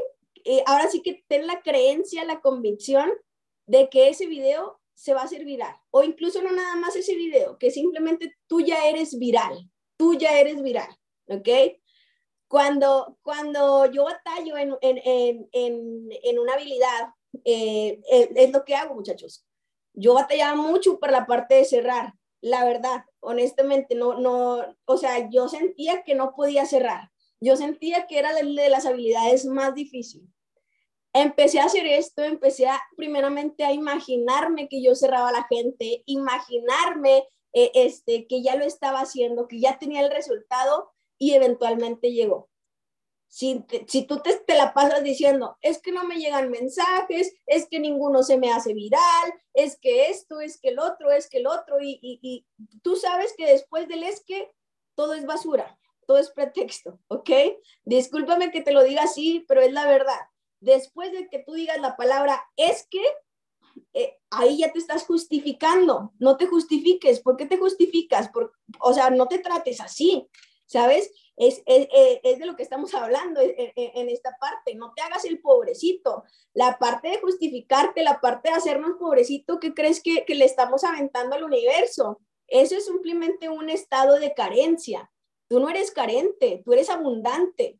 [0.45, 3.09] eh, ahora sí que ten la creencia, la convicción
[3.67, 5.75] de que ese video se va a hacer viral.
[5.91, 10.39] O incluso no nada más ese video, que simplemente tú ya eres viral, tú ya
[10.39, 10.89] eres viral,
[11.27, 11.49] ¿ok?
[12.47, 17.13] Cuando, cuando yo batallo en, en, en, en una habilidad,
[17.45, 18.01] eh,
[18.35, 19.45] es, lo que hago, muchachos.
[19.93, 25.29] Yo batallaba mucho por la parte de cerrar, la verdad, honestamente, no, no, o sea,
[25.29, 27.11] yo sentía que no podía cerrar.
[27.41, 30.29] yo sentía que era de las habilidades más difíciles.
[31.13, 36.03] Empecé a hacer esto, empecé a primeramente a imaginarme que yo cerraba a la gente,
[36.05, 42.11] imaginarme eh, este, que ya lo estaba haciendo, que ya tenía el resultado y eventualmente
[42.11, 42.48] llegó.
[43.29, 47.67] Si, si tú te, te, la pasas diciendo, es que no me llegan mensajes, es
[47.69, 51.37] que ninguno se me hace viral, es que esto, es que el otro, es que
[51.37, 52.45] el otro, y, y,
[52.81, 54.51] tú sabes que después del es que
[54.95, 57.29] todo es basura, todo es pretexto, ¿ok?
[57.83, 60.19] Discúlpame que te lo diga así, pero es la verdad.
[60.59, 63.03] Después de que tú digas la palabra es que,
[63.93, 68.29] eh, ahí ya te estás justificando, no te justifiques, ¿por qué te justificas?
[68.29, 70.27] Por, o sea, no te trates así,
[70.65, 71.11] ¿sabes?
[71.39, 71.87] Es, es,
[72.23, 74.75] es, de lo que estamos hablando en, en, esta parte.
[74.75, 76.23] No te hagas el pobrecito.
[76.53, 80.83] La parte de justificarte, la parte de hacernos pobrecito, ¿qué crees que, que le estamos
[80.83, 82.19] aventando al universo?
[82.45, 85.09] Eso es simplemente un estado de carencia.
[85.47, 87.79] Tú no eres carente, tú eres abundante.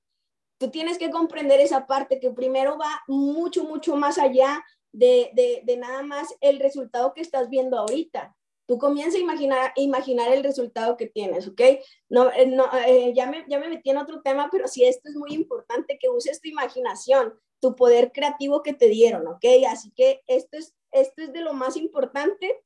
[0.57, 5.63] Tú tienes que comprender esa parte que primero va mucho, mucho más allá de, de,
[5.65, 8.35] de nada más el resultado que estás viendo ahorita
[8.69, 11.59] tú comienza a imaginar, imaginar el resultado que tienes, ¿ok?
[12.07, 15.09] No, eh, no eh, ya, me, ya me metí en otro tema, pero sí, esto
[15.09, 19.43] es muy importante, que uses tu imaginación, tu poder creativo que te dieron, ¿ok?
[19.67, 22.63] Así que esto es, esto es de lo más importante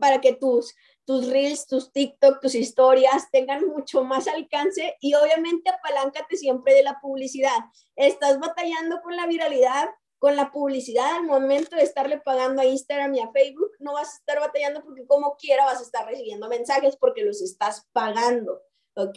[0.00, 0.74] para que tus,
[1.04, 6.82] tus reels, tus TikTok, tus historias tengan mucho más alcance y obviamente apaláncate siempre de
[6.82, 7.58] la publicidad.
[7.94, 9.90] Estás batallando con la viralidad,
[10.20, 14.12] con la publicidad al momento de estarle pagando a Instagram y a Facebook, no vas
[14.12, 18.60] a estar batallando porque como quiera vas a estar recibiendo mensajes porque los estás pagando,
[18.96, 19.16] ¿ok?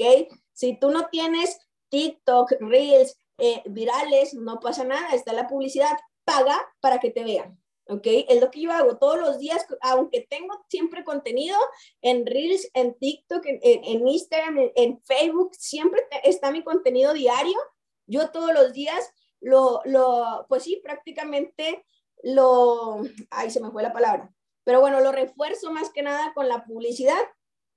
[0.54, 5.92] Si tú no tienes TikTok, Reels, eh, virales, no pasa nada, está la publicidad,
[6.24, 8.08] paga para que te vean, ¿ok?
[8.30, 11.58] Es lo que yo hago todos los días, aunque tengo siempre contenido
[12.02, 17.58] en Reels, en TikTok, en, en Instagram, en, en Facebook, siempre está mi contenido diario.
[18.06, 21.86] Yo todos los días lo, lo, pues sí, prácticamente
[22.24, 24.34] lo, ahí se me fue la palabra,
[24.64, 27.22] pero bueno, lo refuerzo más que nada con la publicidad,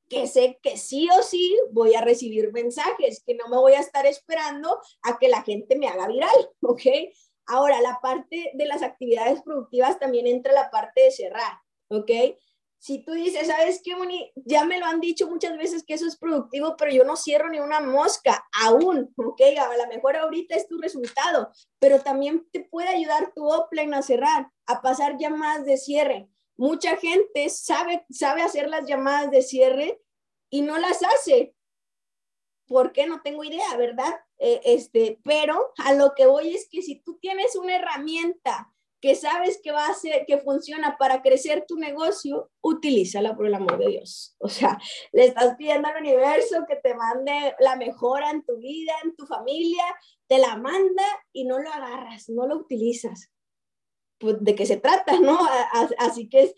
[0.08, 3.80] que sé que sí o sí voy a recibir mensajes, que no me voy a
[3.80, 6.82] estar esperando a que la gente me haga viral, ¿ok?
[7.48, 12.10] Ahora, la parte de las actividades productivas también entra la parte de cerrar, ¿ok?
[12.79, 14.33] Si tú dices, ¿sabes qué, Moni?
[14.37, 17.49] Ya me lo han dicho muchas veces que eso es productivo, pero yo no cierro
[17.49, 19.41] ni una mosca aún, ¿ok?
[19.59, 24.03] A lo mejor ahorita es tu resultado, pero también te puede ayudar tu Oplen a
[24.03, 26.29] cerrar, a pasar llamadas de cierre.
[26.57, 30.01] Mucha gente sabe, sabe hacer las llamadas de cierre
[30.51, 31.55] y no las hace.
[32.66, 33.07] ¿Por qué?
[33.07, 34.20] No tengo idea, ¿verdad?
[34.39, 39.14] Eh, este, pero a lo que voy es que si tú tienes una herramienta que
[39.14, 43.78] sabes que va a ser, que funciona para crecer tu negocio, utilízala por el amor
[43.78, 44.36] de Dios.
[44.38, 44.78] O sea,
[45.12, 49.26] le estás pidiendo al universo que te mande la mejora en tu vida, en tu
[49.26, 49.84] familia,
[50.26, 53.30] te la manda y no lo agarras, no lo utilizas.
[54.18, 55.38] Pues, de qué se trata, ¿no?
[55.99, 56.55] Así que,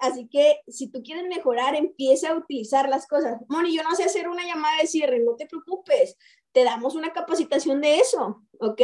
[0.00, 3.40] así que si tú quieres mejorar, empieza a utilizar las cosas.
[3.48, 6.16] Moni, yo no sé hacer una llamada de cierre, no te preocupes,
[6.52, 8.80] te damos una capacitación de eso, ¿ok?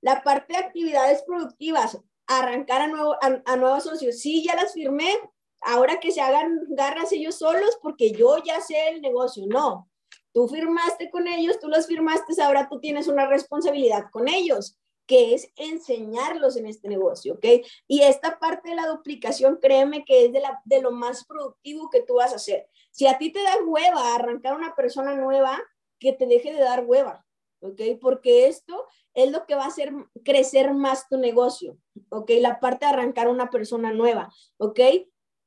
[0.00, 4.18] La parte de actividades productivas, arrancar a, nuevo, a, nuevos socios.
[4.18, 5.12] Sí, ya las firmé,
[5.60, 9.44] ahora que se hagan garras ellos solos porque yo ya sé el negocio.
[9.46, 9.88] No,
[10.32, 15.34] tú firmaste con ellos, tú los firmaste, ahora tú tienes una responsabilidad con ellos que
[15.34, 17.44] es enseñarlos en este negocio, ¿ok?
[17.86, 21.90] Y esta parte de la duplicación, créeme que es de, la, de lo más productivo
[21.90, 22.68] que tú vas a hacer.
[22.90, 25.60] Si a ti te da hueva arrancar una persona nueva,
[25.98, 27.24] que te deje de dar hueva,
[27.64, 27.98] ¿ok?
[28.00, 29.92] Porque esto es lo que va a hacer
[30.24, 31.78] crecer más tu negocio,
[32.10, 32.30] ¿ok?
[32.40, 34.80] La parte de arrancar una persona nueva, ¿ok?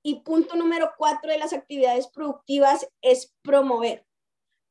[0.03, 4.05] Y punto número cuatro de las actividades productivas es promover.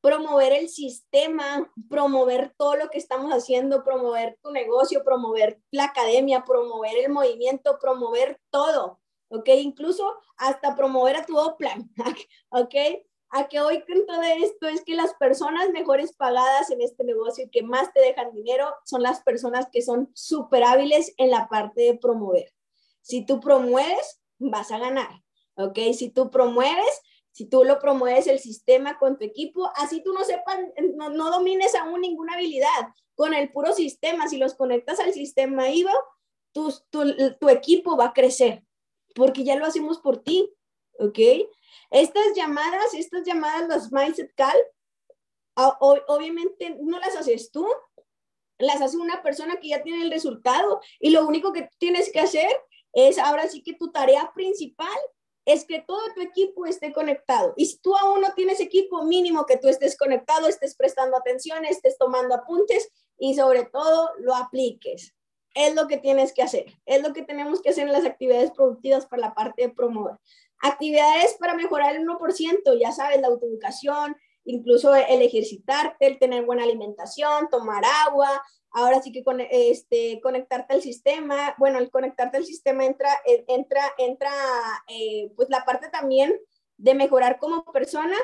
[0.01, 6.43] Promover el sistema, promover todo lo que estamos haciendo, promover tu negocio, promover la academia,
[6.43, 9.49] promover el movimiento, promover todo, ¿ok?
[9.59, 11.89] Incluso hasta promover a tu Oplan,
[12.49, 12.75] ¿ok?
[13.29, 17.45] A que hoy con todo esto es que las personas mejores pagadas en este negocio
[17.45, 21.49] y que más te dejan dinero son las personas que son súper hábiles en la
[21.49, 22.53] parte de promover.
[23.01, 25.23] Si tú promueves, vas a ganar,
[25.55, 25.77] ¿ok?
[25.93, 27.01] Si tú promueves,
[27.31, 30.57] si tú lo promueves el sistema con tu equipo, así tú no sepas,
[30.95, 35.69] no, no domines aún ninguna habilidad, con el puro sistema, si los conectas al sistema
[35.69, 35.93] IVA,
[36.51, 37.03] tu, tu,
[37.39, 38.63] tu equipo va a crecer,
[39.15, 40.53] porque ya lo hacemos por ti,
[40.99, 41.19] ¿ok?
[41.91, 44.57] Estas llamadas, estas llamadas, las Mindset Call,
[45.79, 47.67] obviamente no las haces tú,
[48.59, 52.19] las hace una persona que ya tiene el resultado y lo único que tienes que
[52.19, 52.49] hacer
[52.93, 54.97] es ahora sí que tu tarea principal
[55.45, 57.53] es que todo tu equipo esté conectado.
[57.55, 61.63] Y si tú aún no tienes equipo, mínimo que tú estés conectado, estés prestando atención,
[61.63, 65.15] estés tomando apuntes y sobre todo lo apliques.
[65.55, 66.65] Es lo que tienes que hacer.
[66.85, 70.17] Es lo que tenemos que hacer en las actividades productivas para la parte de promover.
[70.61, 76.63] Actividades para mejorar el 1%, ya sabes, la autoeducación, incluso el ejercitarte, el tener buena
[76.63, 78.41] alimentación, tomar agua,
[78.71, 83.09] ahora sí que con, este, conectarte al sistema, bueno, el conectarte al sistema entra,
[83.47, 84.31] entra, entra
[84.87, 86.33] eh, pues la parte también
[86.77, 88.15] de mejorar como persona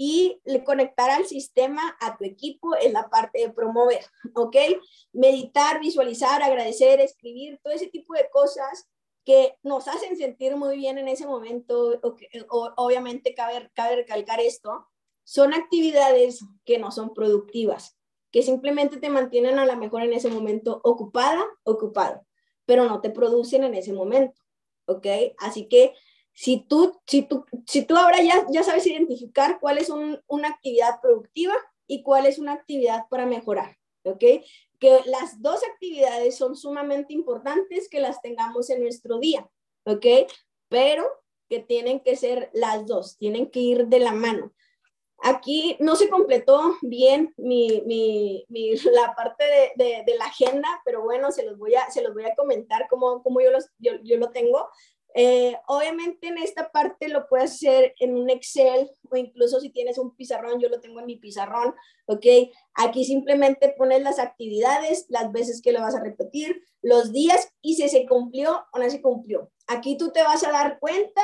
[0.00, 4.56] y conectar al sistema, a tu equipo, en la parte de promover, ¿ok?
[5.12, 8.88] Meditar, visualizar, agradecer, escribir, todo ese tipo de cosas
[9.28, 12.00] que nos hacen sentir muy bien en ese momento,
[12.48, 14.88] o, obviamente cabe, cabe recalcar esto,
[15.22, 17.98] son actividades que no son productivas
[18.30, 22.26] que simplemente te mantienen a lo mejor en ese momento ocupada, ocupado,
[22.64, 24.40] pero no te producen en ese momento,
[24.86, 25.06] ¿ok?
[25.40, 25.92] Así que
[26.32, 31.02] si tú, si tú, si tú ahora ya, ya sabes identificar cuál es una actividad
[31.02, 31.52] productiva
[31.86, 34.24] y cuál es una actividad para mejorar, ¿ok?
[34.78, 39.48] Que las dos actividades son sumamente importantes que las tengamos en nuestro día,
[39.84, 40.06] ¿ok?
[40.68, 41.06] Pero
[41.48, 44.52] que tienen que ser las dos, tienen que ir de la mano.
[45.20, 50.68] Aquí no se completó bien mi, mi, mi, la parte de, de, de, la agenda,
[50.84, 53.68] pero bueno, se los voy a, se los voy a comentar cómo, cómo yo, los,
[53.78, 54.68] yo, yo, lo tengo.
[55.14, 59.98] Eh, obviamente en esta parte lo puedes hacer en un Excel o incluso si tienes
[59.98, 61.74] un pizarrón, yo lo tengo en mi pizarrón,
[62.06, 62.26] ¿ok?
[62.74, 67.74] Aquí simplemente pones las actividades, las veces que lo vas a repetir, los días y
[67.74, 69.50] si se cumplió o no se cumplió.
[69.66, 71.22] Aquí tú te vas a dar cuenta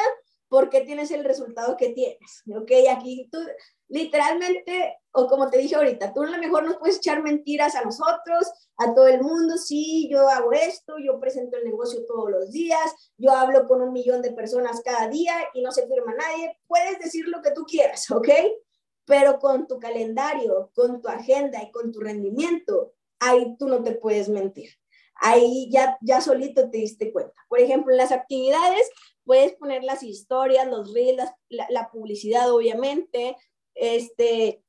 [0.49, 2.71] por qué tienes el resultado que tienes, ¿ok?
[2.91, 3.39] Aquí tú
[3.89, 7.85] literalmente, o como te dije ahorita, tú a lo mejor nos puedes echar mentiras a
[7.85, 12.51] nosotros, a todo el mundo, sí, yo hago esto, yo presento el negocio todos los
[12.51, 16.59] días, yo hablo con un millón de personas cada día y no se firma nadie,
[16.67, 18.29] puedes decir lo que tú quieras, ¿ok?
[19.05, 23.93] Pero con tu calendario, con tu agenda y con tu rendimiento, ahí tú no te
[23.93, 24.71] puedes mentir.
[25.17, 27.35] Ahí ya, ya solito te diste cuenta.
[27.49, 28.91] Por ejemplo, en las actividades
[29.25, 33.37] puedes poner las historias, los reels, la, publicidad, obviamente,
[33.75, 34.63] este,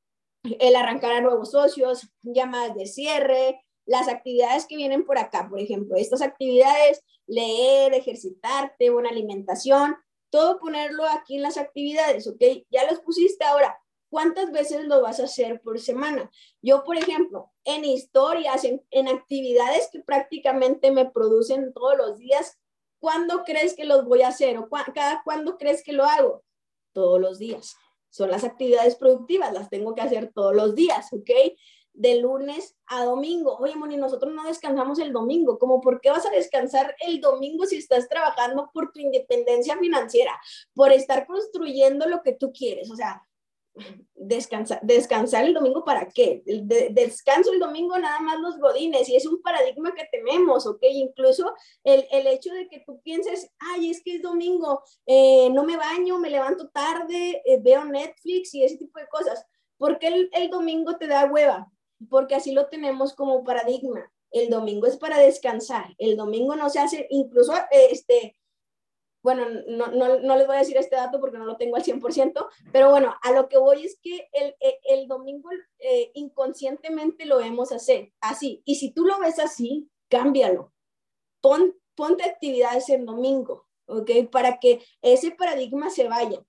[0.44, 5.60] el arrancar a nuevos socios, llamadas de cierre, las actividades que vienen por acá, por
[5.60, 9.96] ejemplo, estas actividades, leer, ejercitarte, buena alimentación,
[10.30, 12.42] todo ponerlo aquí en las actividades, ¿ok?
[12.70, 13.78] Ya los pusiste ahora.
[14.16, 16.32] ¿Cuántas veces lo vas a hacer por semana?
[16.62, 22.58] Yo, por ejemplo, en historias, en, en actividades que prácticamente me producen todos los días,
[22.98, 24.58] ¿cuándo crees que los voy a hacer?
[24.58, 26.46] ¿O cada cuándo crees que lo hago?
[26.94, 27.76] Todos los días
[28.10, 31.32] son las actividades productivas, las tengo que hacer todos los días, ¿ok?
[31.92, 33.58] De lunes a domingo.
[33.58, 35.60] Oye, Moni, nosotros no descansamos el domingo.
[35.60, 40.40] ¿Cómo por qué vas a descansar el domingo si estás trabajando por tu independencia financiera,
[40.74, 42.90] por estar construyendo lo que tú quieres?
[42.90, 43.22] O sea,
[44.16, 46.44] descansar, descansar el domingo para qué?
[46.46, 50.82] El descanso el domingo nada más los godines y es un paradigma que tememos, ¿ok?
[50.92, 51.54] Incluso
[51.84, 55.78] el, el hecho de que tú pienses, ay, es que es domingo, eh, no me
[55.78, 59.46] baño, me levanto tarde, eh, veo Netflix y ese tipo de cosas.
[59.78, 61.72] ¿Por qué el, el domingo te da hueva?
[62.10, 64.12] Porque así lo tenemos como paradigma.
[64.32, 65.96] El domingo es para descansar.
[65.98, 68.36] El domingo no se hace, incluso este,
[69.26, 71.84] bueno, no, no, no, les voy a decir este dato porque no lo tengo al
[71.84, 75.50] 100%, pero bueno, a lo que voy es que el, el, domingo
[75.80, 78.62] eh, inconscientemente lo vemos hacer, así.
[78.66, 80.72] Y si tú lo ves así, cámbialo.
[81.42, 84.12] Pon, ponte actividades el domingo, ¿ok?
[84.32, 86.46] Para que ese paradigma se vaya,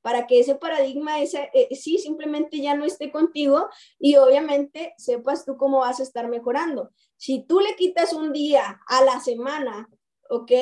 [0.00, 5.58] para que ese paradigma, ese, sí, simplemente ya no esté contigo y obviamente sepas tú
[5.58, 6.92] cómo vas a estar mejorando.
[7.18, 9.90] Si tú le quitas un día a la semana,
[10.30, 10.52] ¿ok?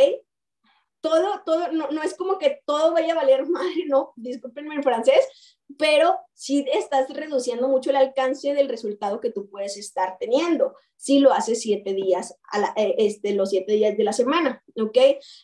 [1.05, 4.83] Todo, todo, no, no, es como que todo vaya a valer madre, no, discúlpenme en
[4.83, 10.75] francés, pero sí estás reduciendo mucho el alcance del resultado que tú puedes estar teniendo
[10.97, 14.65] si lo haces siete días, a la, eh, este, los siete días de la semana,
[14.81, 14.97] ¿ok?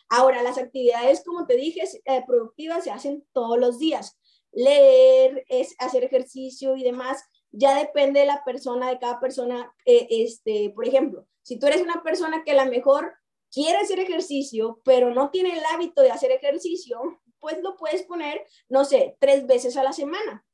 [0.09, 4.17] Ahora, las actividades, como te dije, eh, productivas se hacen todos los días.
[4.51, 9.71] Leer, es hacer ejercicio y demás, ya depende de la persona, de cada persona.
[9.85, 13.13] Eh, este, por ejemplo, si tú eres una persona que a lo mejor
[13.51, 16.99] quiere hacer ejercicio, pero no tiene el hábito de hacer ejercicio,
[17.39, 20.45] pues lo puedes poner, no sé, tres veces a la semana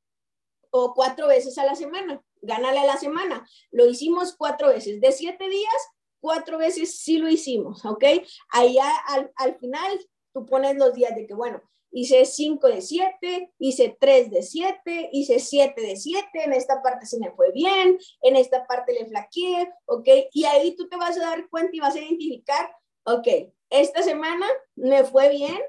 [0.72, 2.24] o cuatro veces a la semana.
[2.42, 3.48] Gánale a la semana.
[3.72, 5.02] Lo hicimos cuatro veces.
[5.02, 5.74] De siete días,
[6.20, 8.04] cuatro veces sí lo hicimos, ¿ok?
[8.50, 8.78] Ahí
[9.08, 10.00] al, al final
[10.34, 15.10] tú pones los días de que, bueno, hice cinco de siete, hice tres de siete,
[15.12, 19.08] hice siete de siete, en esta parte se me fue bien, en esta parte le
[19.08, 20.08] flaqueé, ¿ok?
[20.32, 22.70] Y ahí tú te vas a dar cuenta y vas a identificar
[23.08, 23.28] ok,
[23.70, 24.46] esta semana
[24.76, 25.60] me fue bien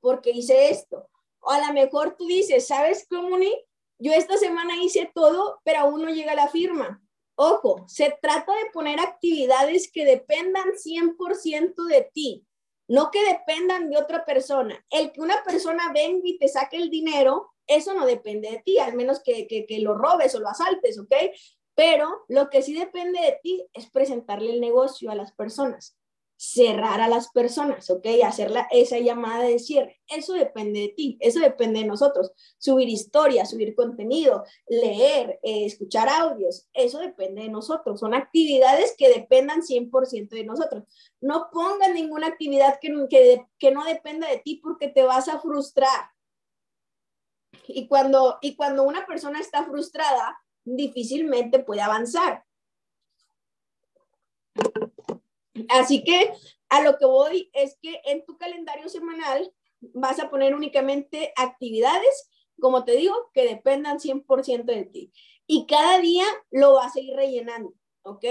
[0.00, 1.08] porque hice esto.
[1.40, 3.52] O a lo mejor tú dices, ¿sabes, Comuni?
[3.98, 7.02] Yo esta semana hice todo, pero aún no llega la firma.
[7.36, 12.46] Ojo, se trata de poner actividades que dependan 100% de ti,
[12.88, 14.84] no que dependan de otra persona.
[14.90, 18.78] El que una persona venga y te saque el dinero, eso no depende de ti,
[18.78, 21.12] al menos que, que, que lo robes o lo asaltes, ¿ok?
[21.74, 25.96] Pero lo que sí depende de ti es presentarle el negocio a las personas
[26.52, 28.06] cerrar a las personas, ¿ok?
[28.24, 30.00] Hacer esa llamada de cierre.
[30.08, 32.32] Eso depende de ti, eso depende de nosotros.
[32.58, 38.00] Subir historias, subir contenido, leer, eh, escuchar audios, eso depende de nosotros.
[38.00, 40.84] Son actividades que dependan 100% de nosotros.
[41.20, 45.40] No pongas ninguna actividad que, que, que no dependa de ti porque te vas a
[45.40, 46.10] frustrar.
[47.66, 52.44] Y cuando, y cuando una persona está frustrada, difícilmente puede avanzar.
[55.68, 56.32] Así que
[56.68, 59.52] a lo que voy es que en tu calendario semanal
[59.92, 65.12] vas a poner únicamente actividades, como te digo, que dependan 100% de ti.
[65.46, 68.24] Y cada día lo vas a ir rellenando, ¿ok?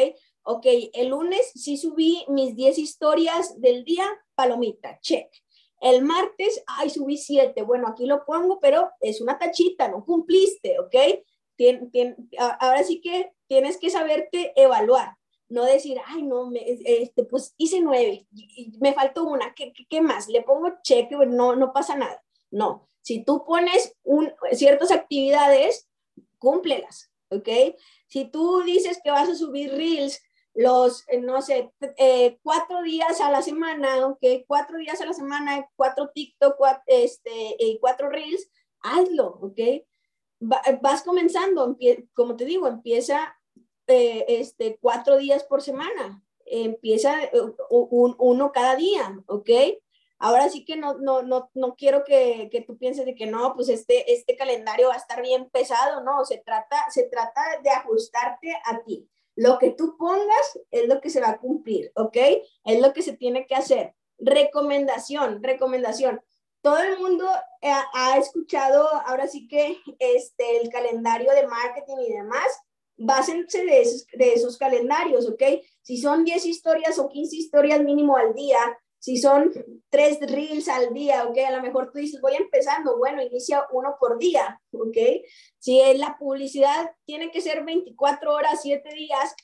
[0.43, 4.05] Ok, el lunes sí subí mis 10 historias del día,
[4.35, 5.27] palomita, check.
[5.79, 7.61] El martes, ay, subí 7.
[7.63, 10.95] Bueno, aquí lo pongo, pero es una tachita, no cumpliste, ¿ok?
[12.59, 15.15] ahora sí que tienes que saberte evaluar
[15.53, 18.27] no decir, ay, no, me, este, pues hice nueve,
[18.79, 20.27] me faltó una, ¿qué, qué, más?
[20.27, 22.23] Le pongo cheque, no, no pasa nada.
[22.49, 23.95] No, si tú pones
[24.53, 25.87] ciertas actividades,
[26.39, 27.47] cúmplelas, ¿ok?
[28.07, 30.21] Si tú dices que vas a subir reels
[30.55, 34.25] los, eh, no sé, eh, cuatro días a la semana, ¿ok?
[34.47, 38.49] Cuatro días a la semana, cuatro TikTok, cuatro, este, cuatro reels,
[38.81, 39.85] hazlo, ¿ok?
[40.81, 41.77] vas comenzando,
[42.13, 43.33] como te digo, empieza
[43.87, 46.23] eh, este, cuatro días por semana.
[46.45, 47.31] Empieza eh,
[47.69, 49.49] uno cada día, ¿ok?
[50.19, 53.53] Ahora sí que no, no, no, no quiero que, que, tú pienses de que no,
[53.55, 57.69] pues este, este calendario va a estar bien pesado, no, se trata, se trata de
[57.69, 59.09] ajustarte a ti.
[59.35, 62.17] Lo que tú pongas es lo que se va a cumplir, ¿ok?
[62.63, 63.95] Es lo que se tiene que hacer.
[64.17, 66.21] Recomendación, recomendación.
[66.61, 72.13] Todo el mundo ha, ha escuchado ahora sí que este, el calendario de marketing y
[72.13, 72.61] demás,
[72.97, 75.43] básense de esos, calendarios, ¿ok?
[75.81, 78.59] Si son 10 historias o 15 historias mínimo al día,
[78.99, 79.51] si son
[79.89, 81.37] 3 reels al día, ¿ok?
[81.39, 84.97] A lo mejor tú dices, voy empezando, bueno, inicia uno por día, ¿ok?
[85.59, 89.35] Si la publicidad tiene que ser 24 horas, 7 días,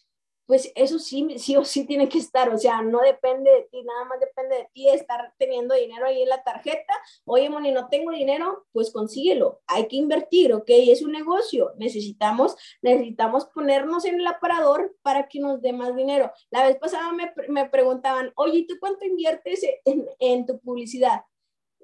[0.50, 3.84] pues eso sí, sí o sí tiene que estar, o sea, no depende de ti,
[3.84, 6.91] nada más depende de ti estar teniendo dinero ahí en la tarjeta.
[7.26, 10.66] Oye, Moni, no tengo dinero, pues consíguelo, hay que invertir, ¿ok?
[10.68, 16.32] Es un negocio, necesitamos, necesitamos ponernos en el aparador para que nos dé más dinero.
[16.50, 21.26] La vez pasada me, me preguntaban, oye, ¿tú cuánto inviertes en, en tu publicidad?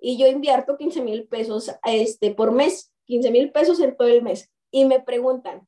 [0.02, 4.24] Y yo invierto 15 mil pesos este, por mes, 15 mil pesos en todo el
[4.24, 4.52] mes.
[4.72, 5.68] Y me preguntan,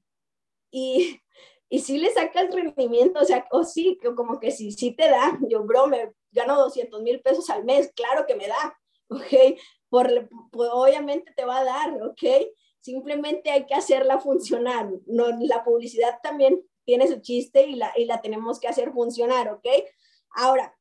[0.72, 1.22] y
[1.70, 5.38] y si le sacas rendimiento, o sea, o sí, como que sí, sí te da,
[5.49, 9.59] yo, bro, me gano 200 mil pesos al mes, claro que me da, ¿ok?
[9.89, 12.24] Por, obviamente te va a dar, ¿ok?
[12.80, 14.89] Simplemente hay que hacerla funcionar.
[15.07, 19.49] No, la publicidad también tiene su chiste y la, y la tenemos que hacer funcionar,
[19.49, 19.68] ¿ok?
[20.32, 20.74] Ahora,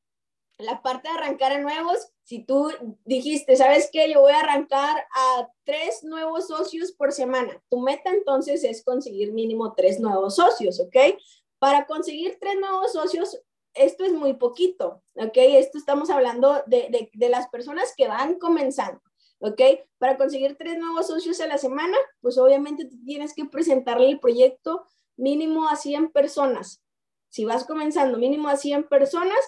[0.58, 2.72] la parte de arrancar a nuevos, si tú
[3.04, 4.12] dijiste, ¿sabes qué?
[4.12, 7.62] Yo voy a arrancar a tres nuevos socios por semana.
[7.70, 10.96] Tu meta entonces es conseguir mínimo tres nuevos socios, ¿ok?
[11.60, 13.40] Para conseguir tres nuevos socios,
[13.74, 15.36] esto es muy poquito, ¿ok?
[15.36, 19.00] Esto estamos hablando de, de, las personas que van comenzando.
[19.38, 19.60] ¿ok?
[19.98, 24.84] Para conseguir tres nuevos socios a la semana, pues obviamente tienes que presentarle el proyecto
[25.16, 26.82] mínimo a 100 personas.
[27.28, 29.38] Si vas comenzando mínimo a 100 personas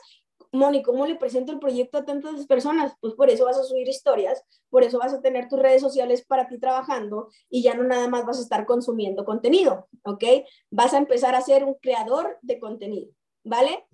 [0.53, 2.95] Moni, ¿cómo le presento el proyecto a tantas personas?
[3.01, 6.25] Pues por eso vas a subir historias, por eso vas a tener tus redes sociales
[6.25, 10.25] para ti trabajando y ya no nada más vas a estar consumiendo contenido, ¿ok?
[10.71, 13.13] Vas a empezar a ser un creador de contenido,
[13.45, 13.87] ¿vale?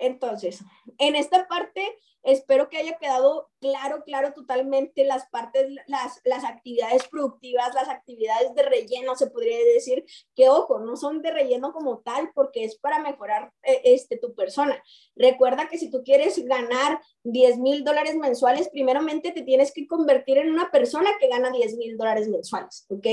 [0.00, 0.64] Entonces,
[0.98, 7.08] en esta parte Espero que haya quedado claro, claro totalmente las partes, las, las actividades
[7.08, 12.00] productivas, las actividades de relleno, se podría decir que, ojo, no son de relleno como
[12.00, 14.82] tal porque es para mejorar eh, este, tu persona.
[15.16, 20.36] Recuerda que si tú quieres ganar 10 mil dólares mensuales, primeramente te tienes que convertir
[20.38, 23.06] en una persona que gana 10 mil dólares mensuales, ¿ok?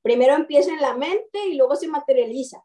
[0.00, 2.64] Primero empieza en la mente y luego se materializa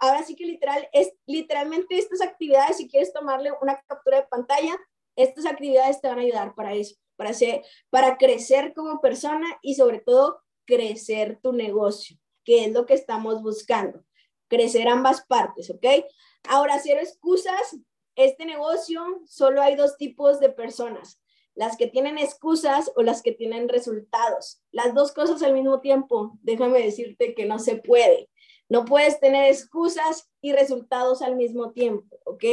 [0.00, 4.76] ahora sí que literal, es literalmente estas actividades, si quieres tomarle una captura de pantalla,
[5.16, 9.74] estas actividades te van a ayudar para eso, para, hacer, para crecer como persona y
[9.74, 14.04] sobre todo crecer tu negocio, que es lo que estamos buscando,
[14.48, 15.86] crecer ambas partes, ¿ok?
[16.48, 17.76] Ahora, cero excusas,
[18.14, 21.20] este negocio solo hay dos tipos de personas,
[21.54, 24.62] las que tienen excusas o las que tienen resultados.
[24.70, 28.28] Las dos cosas al mismo tiempo, déjame decirte que no se puede.
[28.68, 32.44] No puedes tener excusas y resultados al mismo tiempo, ¿ok?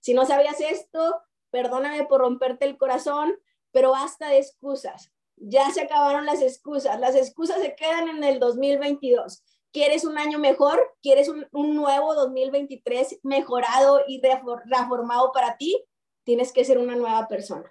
[0.00, 3.36] Si no sabías esto, perdóname por romperte el corazón,
[3.72, 5.12] pero basta de excusas.
[5.36, 6.98] Ya se acabaron las excusas.
[6.98, 9.42] Las excusas se quedan en el 2022.
[9.72, 10.96] ¿Quieres un año mejor?
[11.02, 14.22] ¿Quieres un, nuevo 2023 mejorado y
[14.64, 15.84] reformado para ti?
[16.24, 17.70] Tienes que ser una nueva persona.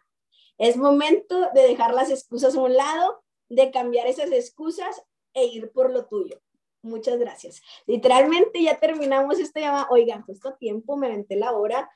[0.57, 5.01] Es momento de dejar las excusas a un lado, de cambiar esas excusas
[5.33, 6.39] e ir por lo tuyo.
[6.85, 7.63] Muchas gracias.
[7.87, 9.87] Literalmente ya terminamos esta llamada.
[9.89, 11.89] Oigan, justo a tiempo, me aventé la hora.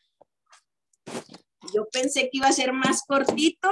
[1.72, 3.70] Yo pensé que iba a ser más cortito,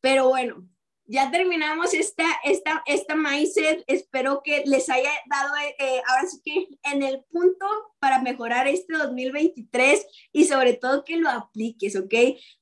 [0.00, 0.64] pero bueno,
[1.06, 3.82] ya terminamos esta, esta, esta mindset.
[3.88, 7.66] Espero que les haya dado, eh, ahora sí que en el punto
[7.98, 12.14] para mejorar este 2023 y sobre todo que lo apliques, ¿ok?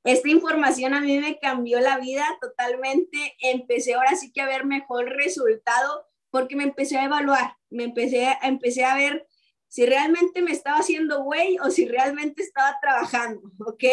[0.05, 3.37] Esta información a mí me cambió la vida totalmente.
[3.41, 8.27] Empecé ahora sí que a ver mejor resultado porque me empecé a evaluar, me empecé,
[8.27, 9.27] a, empecé a ver
[9.69, 13.85] si realmente me estaba haciendo güey o si realmente estaba trabajando, ¿ok?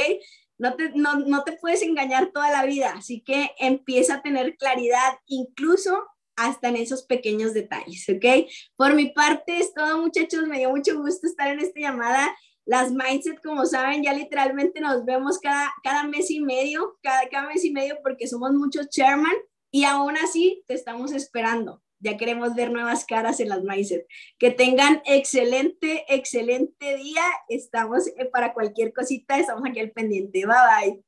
[0.58, 4.58] No te, no, no te puedes engañar toda la vida, así que empieza a tener
[4.58, 6.04] claridad incluso
[6.36, 8.50] hasta en esos pequeños detalles, ¿ok?
[8.76, 12.36] Por mi parte es todo, muchachos, me dio mucho gusto estar en esta llamada.
[12.66, 17.48] Las Mindset, como saben, ya literalmente nos vemos cada, cada mes y medio, cada, cada
[17.48, 19.36] mes y medio porque somos muchos chairman
[19.72, 21.82] y aún así te estamos esperando.
[22.00, 24.06] Ya queremos ver nuevas caras en las Mindset.
[24.38, 27.24] Que tengan excelente, excelente día.
[27.50, 30.46] Estamos eh, para cualquier cosita, estamos aquí al pendiente.
[30.46, 30.56] Bye
[30.94, 31.07] bye.